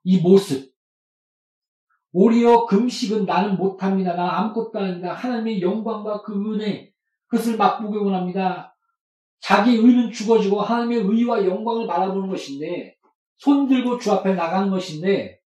이 0.03 0.19
모습. 0.21 0.73
오히려 2.13 2.65
금식은 2.65 3.25
나는 3.25 3.57
못합니다. 3.57 4.15
나 4.15 4.39
아무것도 4.39 4.79
아닙니다. 4.79 5.13
하나님의 5.13 5.61
영광과 5.61 6.21
그 6.21 6.33
은혜, 6.33 6.93
그것을 7.27 7.57
맛보기 7.57 7.97
원합니다. 7.97 8.75
자기 9.39 9.75
의는 9.75 10.11
죽어지고 10.11 10.61
하나님의 10.61 10.99
의와 10.99 11.45
영광을 11.45 11.85
바라보는 11.85 12.29
것인데, 12.29 12.95
손 13.37 13.67
들고 13.67 13.99
주 13.99 14.11
앞에 14.13 14.33
나가는 14.33 14.69
것인데, 14.71 15.39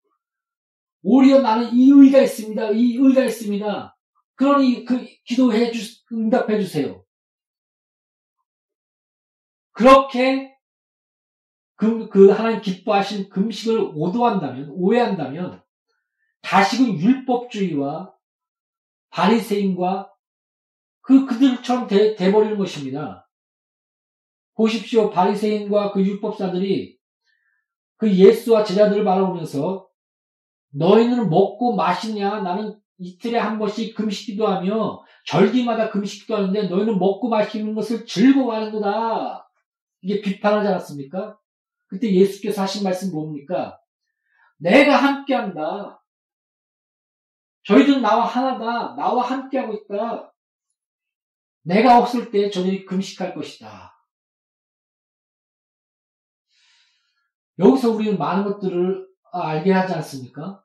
오히려 1.03 1.41
나는 1.41 1.73
이 1.73 1.91
의가 1.91 2.21
있습니다. 2.21 2.69
이 2.71 2.95
의가 2.95 3.23
있습니다. 3.25 3.97
그러니 4.35 4.85
그 4.85 5.03
기도해 5.25 5.71
주, 5.71 6.03
응답해 6.13 6.59
주세요. 6.59 7.03
그렇게 9.81 10.55
그, 11.75 12.07
그 12.09 12.29
하나님 12.29 12.61
기뻐하신 12.61 13.29
금식을 13.29 13.93
오도한다면, 13.95 14.69
오해한다면, 14.69 15.63
다시금 16.43 16.99
율법주의와 16.99 18.13
바리새인과 19.09 20.13
그 21.01 21.25
그들처럼 21.25 21.87
돼, 21.87 22.15
돼버리는 22.15 22.59
것입니다. 22.59 23.27
보십시오. 24.53 25.09
바리새인과 25.09 25.93
그 25.93 26.05
율법사들이 26.05 26.99
그 27.97 28.15
예수와 28.15 28.63
제자들을 28.63 29.03
바라보면서 29.03 29.87
너희는 30.73 31.31
먹고 31.31 31.75
마시냐? 31.75 32.41
나는 32.41 32.79
이틀에 32.99 33.39
한 33.39 33.57
번씩 33.57 33.95
금식기도 33.95 34.47
하며 34.47 35.03
절기마다 35.25 35.89
금식기도 35.89 36.35
하는데 36.35 36.67
너희는 36.67 36.99
먹고 36.99 37.29
마시는 37.29 37.73
것을 37.73 38.05
즐거워하는 38.05 38.71
거다. 38.71 39.40
이게 40.01 40.21
비판하지 40.21 40.67
않았습니까? 40.67 41.39
그때 41.87 42.11
예수께서 42.11 42.61
하신 42.63 42.83
말씀 42.83 43.11
뭡니까? 43.11 43.79
내가 44.57 44.95
함께한다. 44.95 46.03
저희들은 47.63 48.01
나와 48.01 48.25
하나다. 48.25 48.95
나와 48.95 49.23
함께하고 49.23 49.73
있다. 49.73 50.33
내가 51.63 51.99
없을 51.99 52.31
때 52.31 52.49
저들이 52.49 52.85
금식할 52.85 53.35
것이다. 53.35 53.95
여기서 57.59 57.91
우리는 57.91 58.17
많은 58.17 58.43
것들을 58.45 59.07
알게 59.31 59.71
하지 59.71 59.93
않습니까? 59.93 60.63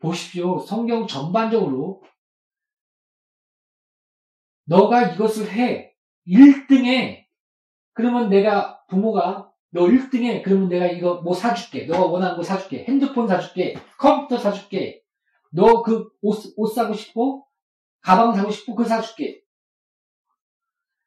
보십시오. 0.00 0.58
성경 0.58 1.06
전반적으로 1.06 2.02
너가 4.64 5.12
이것을 5.12 5.50
해. 5.50 5.89
1등에 6.30 7.24
그러면 7.92 8.30
내가 8.30 8.84
부모가 8.86 9.50
너 9.70 9.82
1등에 9.82 10.42
그러면 10.42 10.68
내가 10.68 10.86
이거 10.86 11.20
뭐 11.22 11.34
사줄게. 11.34 11.86
너가 11.86 12.06
원하는 12.06 12.36
거 12.36 12.42
사줄게. 12.42 12.84
핸드폰 12.84 13.28
사줄게. 13.28 13.76
컴퓨터 13.98 14.38
사줄게. 14.38 15.02
너 15.52 15.82
그 15.82 16.08
옷, 16.22 16.36
옷 16.56 16.68
사고 16.68 16.94
싶어? 16.94 17.44
가방 18.00 18.34
사고 18.34 18.50
싶어? 18.50 18.74
그거 18.74 18.88
사줄게. 18.88 19.42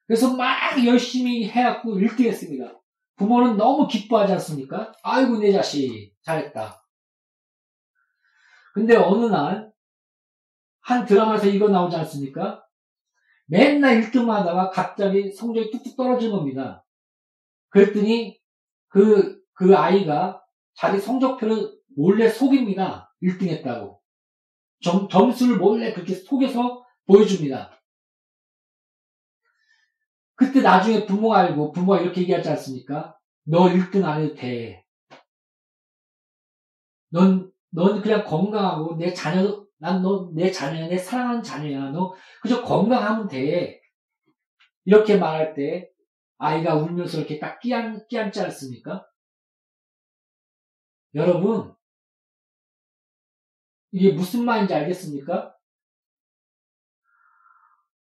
그래서 0.05 0.35
막 0.35 0.85
열심히 0.85 1.47
해갖고 1.49 1.95
1등 1.95 2.25
했습니다. 2.25 2.79
부모는 3.15 3.57
너무 3.57 3.87
기뻐하지 3.87 4.33
않습니까? 4.33 4.91
아이고, 5.01 5.37
내 5.37 5.51
자식. 5.51 6.13
잘했다. 6.23 6.85
근데 8.73 8.95
어느 8.95 9.25
날, 9.25 9.71
한 10.81 11.05
드라마에서 11.05 11.47
이거 11.47 11.69
나오지 11.69 11.95
않습니까? 11.95 12.62
맨날 13.45 14.01
1등만 14.01 14.29
하다가 14.29 14.69
갑자기 14.69 15.31
성적이 15.31 15.71
뚝뚝 15.71 15.97
떨어지는 15.97 16.35
겁니다. 16.35 16.85
그랬더니 17.69 18.39
그, 18.87 19.41
그 19.53 19.75
아이가 19.75 20.43
자기 20.75 20.99
성적표를 20.99 21.77
몰래 21.95 22.29
속입니다. 22.29 23.13
1등 23.21 23.47
했다고. 23.47 24.01
점, 24.81 25.07
점수를 25.07 25.57
몰래 25.57 25.93
그렇게 25.93 26.13
속여서 26.13 26.85
보여줍니다. 27.05 27.79
그때 30.35 30.61
나중에 30.61 31.05
부모가 31.05 31.39
알고 31.39 31.71
부모가 31.71 32.01
이렇게 32.01 32.21
얘기하지 32.21 32.49
않습니까? 32.49 33.17
너 33.43 33.65
1등 33.65 34.03
안 34.03 34.21
해도 34.21 34.35
돼. 34.35 34.85
넌, 37.09 37.51
넌 37.69 38.01
그냥 38.01 38.25
건강하고 38.25 38.95
내 38.97 39.13
자녀, 39.13 39.65
난 39.83 40.01
너, 40.01 40.31
내 40.33 40.49
자녀야, 40.49 40.87
내 40.87 40.97
사랑하는 40.97 41.43
자녀야. 41.43 41.91
너 41.91 42.15
그저 42.41 42.63
건강하면 42.63 43.27
돼. 43.27 43.81
이렇게 44.85 45.17
말할 45.17 45.53
때 45.53 45.91
아이가 46.37 46.75
울면서 46.75 47.17
이렇게 47.17 47.37
딱 47.37 47.59
끼안, 47.59 48.07
끼안지 48.07 48.39
않습니까? 48.39 49.05
여러분, 51.15 51.75
이게 53.91 54.13
무슨 54.13 54.45
말인지 54.45 54.73
알겠습니까? 54.73 55.53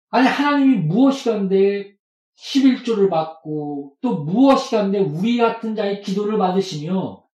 아니, 0.09 0.27
하나님이 0.27 0.79
무엇이간데 0.79 1.95
11조를 2.35 3.09
받고 3.09 3.95
또 4.01 4.25
무엇이간데 4.25 4.99
우리 4.99 5.37
같은 5.37 5.75
자의 5.75 6.01
기도를 6.01 6.37
받으시며 6.37 7.25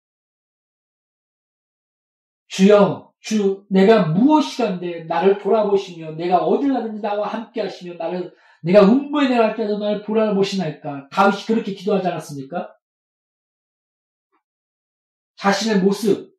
주여, 2.48 3.07
주, 3.20 3.64
내가 3.68 4.08
무엇이간데 4.08 5.04
나를 5.04 5.38
돌아보시며 5.38 6.12
내가 6.12 6.38
어딜 6.38 6.72
가든지 6.72 7.02
나와 7.02 7.26
함께 7.28 7.60
하시며 7.60 7.94
나를 7.94 8.32
내가 8.62 8.82
음부에 8.82 9.28
내려갈 9.28 9.56
때도 9.56 9.78
나를 9.78 10.02
돌아보시나이까 10.02 11.08
다윗이 11.10 11.44
그렇게 11.46 11.74
기도하지 11.74 12.06
않았습니까? 12.08 12.74
자신의 15.36 15.82
모습 15.82 16.36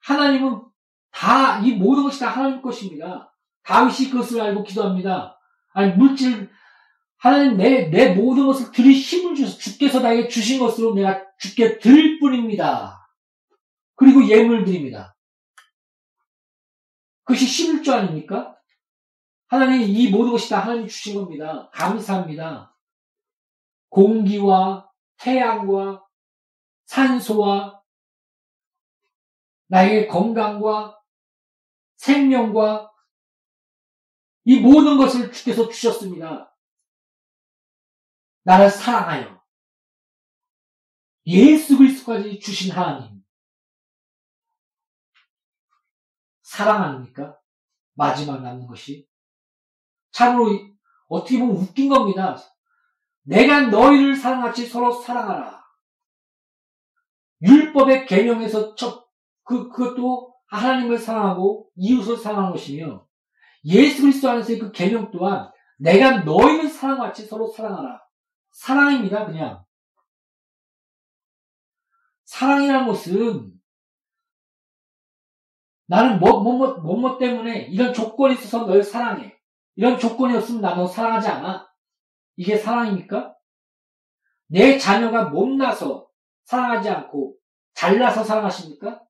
하나님은 0.00 0.62
다 1.10 1.46
이 1.64 1.72
모든 1.72 2.04
것이 2.04 2.20
다 2.20 2.28
하나님 2.28 2.60
것입니다. 2.60 3.32
다윗이 3.62 4.10
그것을 4.10 4.40
알고 4.40 4.62
기도합니다. 4.64 5.38
아니 5.72 5.92
물질 5.92 6.50
하나님 7.18 7.56
내, 7.56 7.88
내 7.88 8.14
모든 8.14 8.46
것을 8.46 8.70
드릴 8.72 8.92
힘을 8.92 9.34
주셔서 9.34 9.58
주께서 9.58 10.00
나에게 10.00 10.28
주신 10.28 10.60
것으로 10.60 10.94
내가 10.94 11.22
주께 11.38 11.78
드릴 11.78 12.20
뿐입니다. 12.20 13.05
그리고 13.96 14.26
예물 14.28 14.64
드립니다. 14.64 15.16
그것이 17.24 17.46
11조 17.46 17.92
아닙니까? 17.92 18.56
하나님 19.48 19.82
이 19.82 20.10
모든 20.10 20.32
것이 20.32 20.48
다 20.48 20.60
하나님 20.60 20.86
주신 20.86 21.14
겁니다. 21.14 21.70
감사합니다. 21.70 22.76
공기와 23.88 24.90
태양과 25.18 26.04
산소와 26.86 27.82
나에게 29.68 30.06
건강과 30.06 31.00
생명과 31.96 32.92
이 34.44 34.60
모든 34.60 34.96
것을 34.96 35.32
주께서 35.32 35.68
주셨습니다. 35.68 36.54
나를 38.44 38.70
사랑하여 38.70 39.42
예수 41.26 41.76
그리스도까지 41.76 42.38
주신 42.38 42.70
하나님. 42.70 43.15
사랑 46.56 46.82
아닙니까? 46.82 47.38
마지막 47.92 48.40
남는 48.40 48.66
것이. 48.66 49.06
참으로 50.10 50.58
어떻게 51.06 51.38
보면 51.38 51.54
웃긴 51.54 51.90
겁니다. 51.90 52.38
내가 53.24 53.66
너희를 53.66 54.16
사랑같이 54.16 54.64
서로 54.66 54.90
사랑하라. 54.90 55.62
율법의 57.42 58.06
계명에서 58.06 58.74
첫, 58.74 59.06
그, 59.42 59.68
그것도 59.68 60.34
하나님을 60.46 60.98
사랑하고 60.98 61.68
이웃을 61.74 62.16
사랑하는 62.16 62.52
것이며 62.52 63.06
예수 63.66 64.00
그리스도 64.00 64.30
안에서의 64.30 64.58
그 64.58 64.72
계명 64.72 65.10
또한 65.10 65.50
내가 65.78 66.20
너희를 66.22 66.70
사랑같이 66.70 67.26
서로 67.26 67.48
사랑하라. 67.48 68.00
사랑입니다, 68.52 69.26
그냥. 69.26 69.62
사랑이라는 72.24 72.86
것은 72.86 73.55
나는 75.86 76.18
뭐, 76.18 76.42
뭐, 76.42 76.54
뭐, 76.56 76.74
뭐, 76.78 76.96
뭐 76.96 77.18
때문에 77.18 77.66
이런 77.66 77.94
조건이 77.94 78.34
있어서 78.34 78.66
널 78.66 78.82
사랑해. 78.82 79.36
이런 79.76 79.98
조건이 79.98 80.36
없으면 80.36 80.60
나 80.60 80.74
너 80.74 80.86
사랑하지 80.86 81.28
않아. 81.28 81.68
이게 82.36 82.56
사랑입니까? 82.56 83.34
내 84.48 84.78
자녀가 84.78 85.24
못나서 85.28 86.08
사랑하지 86.44 86.88
않고 86.88 87.36
잘나서 87.74 88.24
사랑하십니까? 88.24 89.02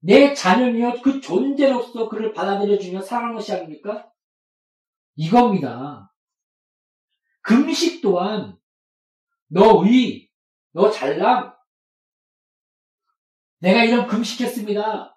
내 0.00 0.32
자녀며 0.32 1.02
그 1.02 1.20
존재로서 1.20 2.08
그를 2.08 2.32
받아들여주며 2.32 3.02
사랑하는 3.02 3.36
것이 3.36 3.52
아닙니까? 3.52 4.10
이겁니다. 5.16 6.14
금식 7.42 8.00
또한 8.00 8.56
너 9.48 9.84
의, 9.84 10.30
너 10.72 10.90
잘남, 10.90 11.52
내가 13.58 13.84
이런 13.84 14.06
금식했습니다. 14.06 15.09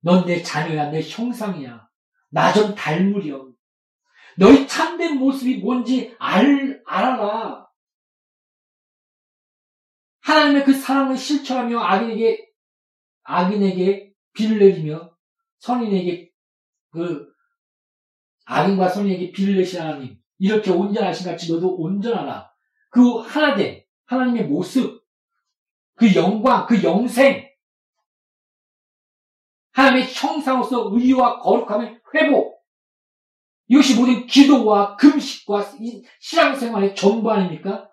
넌 0.00 0.24
내 0.26 0.42
자녀야, 0.42 0.90
내 0.90 1.00
형상이야. 1.02 1.88
나 2.30 2.52
좀 2.52 2.74
닮으렴. 2.74 3.54
너희 4.36 4.68
참된 4.68 5.18
모습이 5.18 5.58
뭔지 5.58 6.14
알, 6.18 6.80
알아라. 6.86 7.66
하나님의 10.20 10.64
그 10.64 10.74
사랑을 10.74 11.16
실천하며 11.16 11.80
악인에게, 11.80 12.48
악인에게 13.22 14.12
비를 14.34 14.58
내리며 14.58 15.16
선인에게 15.58 16.30
그 16.90 17.26
악인과 18.44 18.88
선인에게 18.90 19.32
비를 19.32 19.56
내신 19.56 19.80
하나님. 19.80 20.18
이렇게 20.38 20.70
온전하신 20.70 21.26
같이 21.26 21.52
너도 21.52 21.76
온전하라. 21.76 22.50
그 22.90 23.18
하나됨, 23.18 23.82
하나님의 24.06 24.44
모습, 24.44 25.02
그 25.96 26.14
영광, 26.14 26.66
그 26.66 26.82
영생, 26.82 27.47
하나님의 29.78 30.12
형상으로서 30.12 30.90
의와 30.92 31.38
거룩함의 31.38 32.02
회복. 32.12 32.66
이것이 33.68 33.94
모든 33.94 34.26
기도와 34.26 34.96
금식과 34.96 35.72
신앙생활의 36.20 36.96
전부 36.96 37.30
아닙니까? 37.30 37.88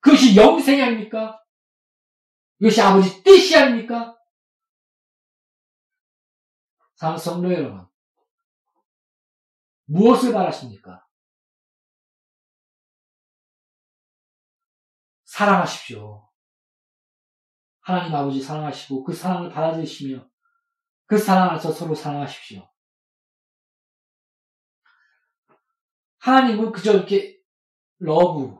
그것이 0.00 0.36
영생이 0.36 0.82
아닙니까? 0.82 1.42
이것이 2.60 2.82
아버지 2.82 3.22
뜻이 3.22 3.56
아닙니까? 3.56 4.14
상성로 6.96 7.50
여러분. 7.50 7.88
무엇을 9.86 10.34
바라십니까? 10.34 11.06
사랑하십시오. 15.24 16.28
하나님 17.80 18.14
아버지 18.14 18.42
사랑하시고 18.42 19.04
그 19.04 19.14
사랑을 19.14 19.50
받아들이시며 19.50 20.28
그 21.08 21.16
사랑 21.16 21.50
안에서 21.50 21.72
서로 21.72 21.94
사랑하십시오. 21.94 22.68
하나님은 26.18 26.70
그저 26.70 26.92
이렇게 26.92 27.40
love 27.98 28.58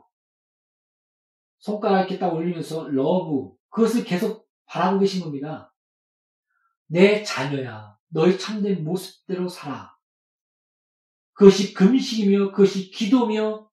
손가락 1.58 2.00
이렇게 2.00 2.18
딱 2.18 2.32
올리면서 2.32 2.88
love 2.88 3.54
그것을 3.68 4.02
계속 4.02 4.48
바라고 4.64 4.98
계신 4.98 5.22
겁니다. 5.22 5.74
내 6.86 7.22
자녀야 7.22 7.98
너의 8.08 8.38
참된 8.38 8.82
모습대로 8.82 9.46
살아. 9.46 9.94
그것이 11.34 11.74
금식이며 11.74 12.52
그것이 12.52 12.90
기도며 12.90 13.70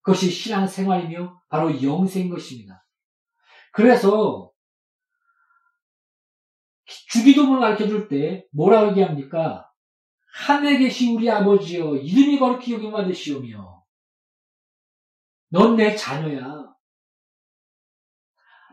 그것이 0.00 0.30
신앙생활이며 0.30 1.42
바로 1.50 1.82
영생 1.82 2.30
것입니다. 2.30 2.86
그래서 3.72 4.53
주기도문을 6.86 7.60
가르쳐 7.60 7.86
줄 7.88 8.08
때 8.08 8.46
뭐라고 8.52 8.90
얘기합니까? 8.90 9.70
하늘에 10.34 10.78
계신 10.78 11.16
우리 11.16 11.30
아버지여 11.30 11.96
이름이 11.96 12.38
거룩히 12.38 12.74
여김 12.74 12.92
받으시오며 12.92 13.82
넌 15.50 15.76
내 15.76 15.94
자녀야. 15.94 16.74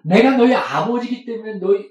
내가 0.04 0.36
너희 0.38 0.54
아버지기 0.54 1.26
때문에 1.26 1.60
너희 1.60 1.90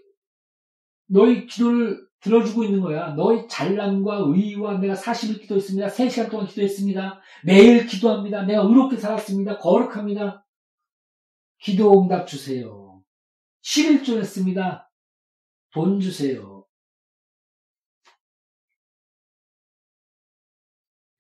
너희 1.07 1.47
기도를 1.47 2.07
들어주고 2.21 2.65
있는 2.65 2.81
거야. 2.81 3.15
너희 3.15 3.47
잘남과 3.49 4.25
의와 4.27 4.79
내가 4.79 4.95
40일 4.95 5.41
기도했습니다. 5.41 5.89
3시간 5.89 6.31
동안 6.31 6.47
기도했습니다. 6.47 7.21
매일 7.45 7.87
기도합니다. 7.87 8.43
내가 8.43 8.63
의롭게 8.63 8.97
살았습니다. 8.97 9.59
거룩합니다. 9.59 10.45
기도 11.61 12.03
응답 12.03 12.27
주세요. 12.27 13.01
11조 13.63 14.19
했습니다. 14.19 14.90
돈 15.73 16.01
주세요. 16.01 16.65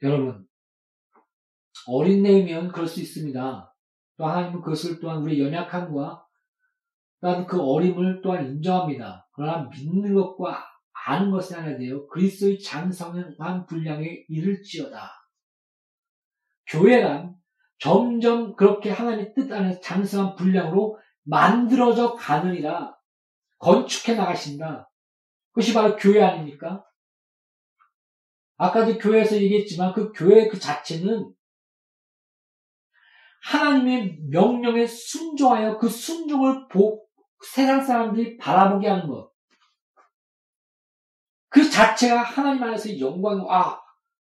여러분, 0.02 0.46
어린애이면 1.86 2.72
그럴 2.72 2.86
수 2.86 3.00
있습니다. 3.00 3.74
또 4.16 4.26
하나님은 4.26 4.60
그것을 4.60 5.00
또한 5.00 5.22
우리 5.22 5.40
연약함과 5.42 6.26
또한 7.20 7.46
그 7.46 7.60
어림을 7.60 8.22
또한 8.22 8.46
인정합니다. 8.46 9.28
그러나 9.32 9.68
믿는 9.68 10.14
것과 10.14 10.64
아는 11.06 11.30
것을 11.30 11.58
알아야 11.58 11.78
돼요. 11.78 12.06
그리스도의 12.08 12.60
장성한 12.60 13.66
분량에 13.66 14.24
이를지어다. 14.28 15.10
교회란 16.66 17.34
점점 17.78 18.54
그렇게 18.56 18.90
하나님의 18.90 19.34
뜻 19.34 19.50
안에서 19.52 19.80
장성한 19.80 20.36
분량으로 20.36 20.98
만들어져 21.22 22.14
가느니라 22.14 22.94
건축해 23.60 24.16
나가신다. 24.16 24.90
그것이 25.52 25.72
바로 25.72 25.94
교회 25.96 26.22
아닙니까? 26.22 26.84
아까도 28.56 28.98
교회에서 28.98 29.36
얘기했지만 29.36 29.92
그 29.92 30.12
교회 30.12 30.48
그 30.48 30.58
자체는 30.58 31.32
하나님의 33.42 34.18
명령에 34.28 34.86
순종하여 34.86 35.78
그 35.78 35.88
순종을 35.88 36.68
보, 36.68 37.06
세상 37.46 37.82
사람들이 37.82 38.36
바라보게 38.36 38.88
하는 38.88 39.08
것. 39.08 39.30
그 41.48 41.68
자체가 41.68 42.22
하나님 42.22 42.62
안에서 42.62 42.98
영광, 42.98 43.46
아, 43.48 43.80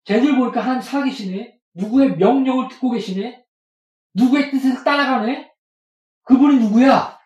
쟤들 0.04 0.38
보니까 0.38 0.62
하나님 0.62 0.82
살아계시네? 0.82 1.58
누구의 1.74 2.18
명령을 2.18 2.68
듣고 2.70 2.92
계시네? 2.92 3.44
누구의 4.14 4.52
뜻을 4.52 4.84
따라가네? 4.84 5.52
그분이 6.24 6.60
누구야? 6.60 7.17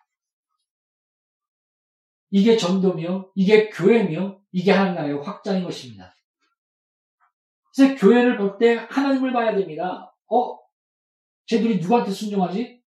이게 2.32 2.58
전도며, 2.58 3.30
이게 3.36 3.70
교회며, 3.70 4.40
이게 4.52 4.72
하나님 4.72 4.96
나라의 4.96 5.22
확장인 5.22 5.64
것입니다. 5.64 6.16
그래서 7.76 7.96
교회를 7.96 8.38
볼 8.38 8.58
때 8.58 8.76
하나님을 8.76 9.32
봐야 9.34 9.56
됩니다. 9.56 10.14
어? 10.30 10.60
쟤들이 11.46 11.80
누구한테 11.80 12.12
순종하지? 12.12 12.82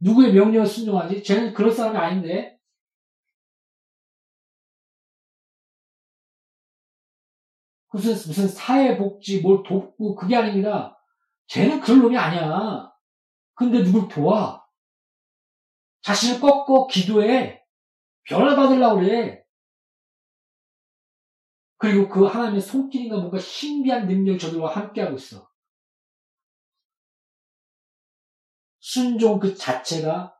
누구의 0.00 0.32
명령을 0.34 0.66
순종하지? 0.66 1.22
쟤는 1.22 1.52
그럴 1.54 1.70
사람이 1.72 1.96
아닌데? 1.98 2.58
무슨, 7.92 8.12
무슨 8.12 8.46
사회복지, 8.48 9.40
뭘 9.40 9.62
돕고, 9.62 10.16
그게 10.16 10.36
아닙니다. 10.36 11.00
쟤는 11.46 11.80
그럴 11.80 12.00
놈이 12.00 12.16
아니야. 12.16 12.92
근데 13.54 13.82
누굴 13.82 14.08
도와? 14.08 14.62
자신을 16.02 16.40
꺾고 16.40 16.88
기도해. 16.88 17.64
변화받으려고 18.26 19.00
그래. 19.00 19.44
그리고 21.78 22.08
그 22.08 22.24
하나님의 22.24 22.60
손길인가 22.60 23.16
뭔가 23.16 23.38
신비한 23.38 24.06
능력이 24.06 24.38
저들과 24.38 24.74
함께하고 24.74 25.16
있어. 25.16 25.50
순종 28.80 29.38
그 29.38 29.54
자체가 29.54 30.34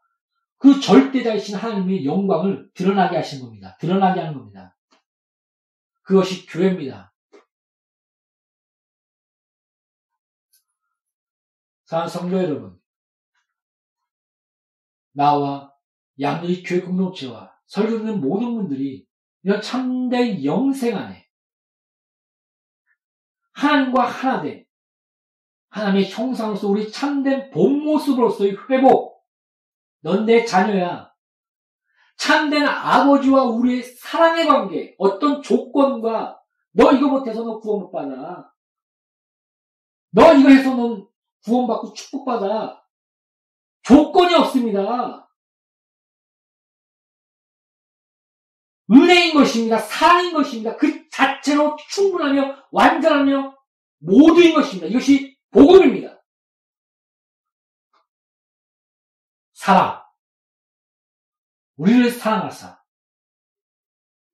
그 0.59 0.81
절대자이신 0.81 1.57
하나님의 1.57 2.05
영광을 2.05 2.71
드러나게 2.73 3.17
하신 3.17 3.43
겁니다. 3.43 3.77
드러나게 3.79 4.21
하는 4.21 4.35
겁니다. 4.35 4.77
그것이 6.03 6.47
교회입니다. 6.47 7.13
사랑하는 11.85 12.13
성도 12.13 12.37
여러분, 12.43 12.81
나와 15.13 15.73
양들이 16.19 16.63
교회 16.63 16.81
공동체와 16.81 17.56
설교 17.67 17.99
듣는 17.99 18.21
모든 18.21 18.55
분들이 18.55 19.07
이런 19.43 19.61
참된 19.61 20.45
영생 20.45 20.97
안에 20.97 21.27
하나님과 23.53 24.05
하나 24.05 24.43
된 24.43 24.67
하나님의 25.71 26.11
형상으로서 26.11 26.69
우리 26.69 26.91
참된 26.91 27.51
본 27.51 27.85
모습으로서의 27.85 28.57
회복. 28.69 29.25
넌 30.01 30.25
내 30.25 30.45
자녀야. 30.45 31.13
참된 32.17 32.67
아버지와 32.67 33.45
우리의 33.45 33.83
사랑의 33.83 34.47
관계, 34.47 34.95
어떤 34.99 35.43
조건과 35.43 36.41
너 36.73 36.93
이거 36.93 37.09
못해서 37.09 37.43
너 37.43 37.59
구원 37.59 37.81
못 37.81 37.91
받아. 37.91 38.51
너 40.11 40.35
이거 40.35 40.49
해서 40.49 40.75
넌 40.75 41.07
구원받고 41.45 41.93
축복받아. 41.93 42.83
조건이 43.83 44.35
없습니다. 44.35 45.26
은혜인 48.91 49.35
것입니다. 49.35 49.79
사랑인 49.79 50.33
것입니다. 50.33 50.77
그 50.77 51.09
자체로 51.11 51.77
충분하며 51.91 52.69
완전하며 52.71 53.57
모두인 53.99 54.55
것입니다. 54.55 54.87
이것이 54.87 55.37
복음입니다. 55.51 56.23
사랑. 59.53 60.03
우리를 61.77 62.11
사랑하사 62.11 62.81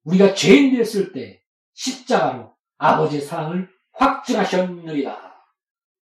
우리가 0.04 0.34
죄인 0.34 0.72
되었을 0.72 1.12
때 1.12 1.42
십자가로 1.74 2.56
아버지의 2.76 3.22
사랑을 3.22 3.72
확증하셨느니라. 3.92 5.32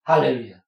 할렐루야. 0.03 0.63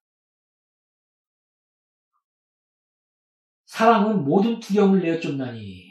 사랑은 3.64 4.24
모든 4.24 4.60
두려움을 4.60 5.00
내어쫓나니. 5.00 5.81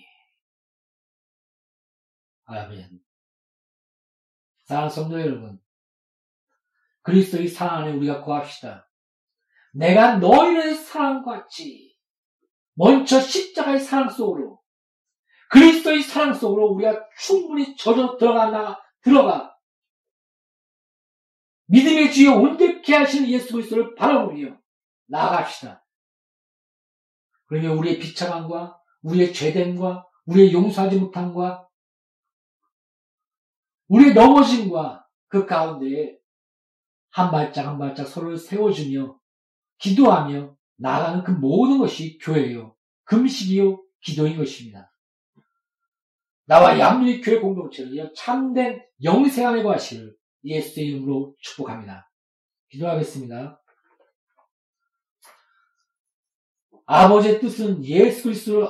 아멘. 2.53 2.99
사랑하는 4.65 4.93
성도 4.93 5.19
여러분, 5.19 5.59
그리스도의 7.03 7.47
사랑 7.47 7.83
안에 7.83 7.91
우리가 7.93 8.23
거합시다. 8.23 8.89
내가 9.73 10.17
너희를 10.17 10.75
사랑같이 10.75 11.97
먼저 12.73 13.19
십자가의 13.19 13.79
사랑 13.79 14.09
속으로 14.09 14.61
그리스도의 15.49 16.01
사랑 16.01 16.33
속으로 16.33 16.67
우리가 16.67 17.07
충분히 17.19 17.75
젖어 17.75 18.17
들어가나 18.17 18.79
들어가 19.01 19.55
믿음의 21.67 22.11
주여 22.11 22.35
온전케 22.35 22.93
하시는 22.93 23.29
예수 23.29 23.53
그리스도를 23.53 23.95
바라보며 23.95 24.57
나아갑시다. 25.07 25.85
그러면 27.45 27.77
우리의 27.77 27.99
비참함과 27.99 28.77
우리의 29.01 29.33
죄됨과 29.33 30.05
우리의 30.25 30.53
용서하지 30.53 30.97
못함과 30.97 31.67
우리의 33.91 34.13
넘어짐과 34.13 35.05
그 35.27 35.45
가운데에 35.45 36.17
한 37.09 37.29
발짝 37.29 37.67
한 37.67 37.77
발짝 37.77 38.07
서로를 38.07 38.37
세워주며 38.37 39.19
기도하며 39.79 40.55
나아가는 40.77 41.23
그 41.25 41.31
모든 41.31 41.77
것이 41.77 42.17
교회요, 42.19 42.73
금식이요, 43.03 43.83
기도인 44.01 44.37
것입니다. 44.37 44.93
나와 46.45 46.79
양육의 46.79 47.21
교회 47.21 47.39
공동체를 47.39 48.13
참된 48.15 48.81
영생함의 49.03 49.63
과실을 49.63 50.15
예수의 50.45 50.87
이름으로 50.87 51.35
축복합니다. 51.39 52.09
기도하겠습니다. 52.69 53.61
아버지의 56.85 57.41
뜻은 57.41 57.83
예수 57.83 58.23
그리스도를 58.23 58.67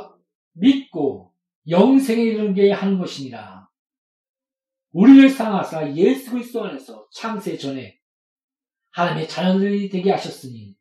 믿고 0.53 1.31
영생에 1.69 2.23
이르게 2.23 2.71
하는 2.71 2.97
것이니라. 2.97 3.60
우리를 4.91 5.29
상하사 5.29 5.93
예수 5.95 6.31
그리스도 6.31 6.65
안에서 6.65 7.07
창세 7.11 7.57
전에 7.57 7.99
하나님의 8.91 9.29
자녀들이 9.29 9.89
되게 9.89 10.11
하셨으니 10.11 10.75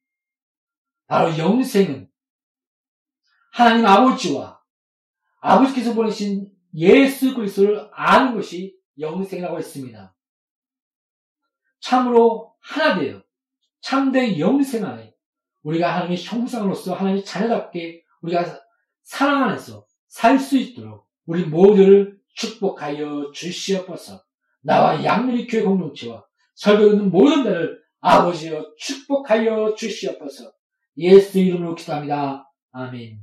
바로 1.06 1.36
영생은 1.38 2.10
하나님 3.52 3.86
아버지와 3.86 4.60
아버지께서 5.40 5.94
보내신 5.94 6.52
예수 6.74 7.34
그리스도를 7.34 7.88
아는 7.92 8.34
것이 8.34 8.76
영생이라고 8.98 9.58
했습니다. 9.58 10.14
참으로 11.80 12.54
하나 12.60 12.98
되어 12.98 13.22
참된 13.80 14.38
영생 14.38 14.84
안에 14.84 15.14
우리가 15.62 15.94
하나님의 15.94 16.22
형상으로서 16.22 16.94
하나님의 16.94 17.24
자녀답게 17.24 18.04
우리가 18.22 18.60
사랑 19.02 19.44
안에서 19.44 19.86
살 20.08 20.38
수 20.38 20.58
있도록 20.58 21.08
우리 21.26 21.44
모두를 21.44 22.19
축복하여 22.40 23.30
주시옵소서. 23.34 24.22
나와 24.62 25.04
양면리 25.04 25.46
교회 25.46 25.62
공동체와 25.62 26.24
설교 26.54 26.90
듣는 26.90 27.10
모든 27.10 27.44
자를 27.44 27.78
아버지여 28.00 28.74
축복하여 28.78 29.74
주시옵소서. 29.74 30.50
예수 30.96 31.38
이름으로 31.38 31.74
기도합니다. 31.74 32.50
아멘. 32.72 33.20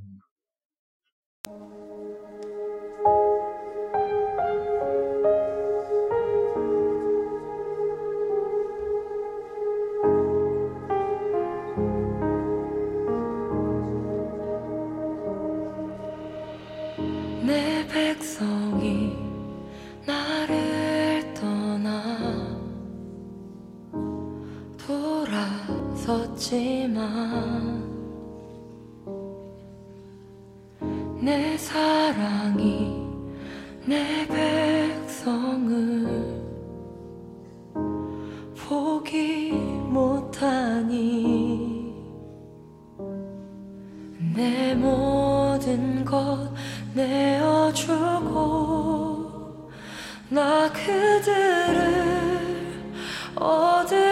없지만 26.37 27.83
내 31.19 31.57
사랑이 31.57 32.95
내 33.85 34.27
백성을 34.27 36.05
보기 38.55 39.51
못하니 39.51 40.95
내 44.35 44.75
모든 44.75 46.05
것 46.05 46.53
내어주고 46.93 47.97
나 50.29 50.71
그들을 50.71 51.97
얻을 53.35 54.06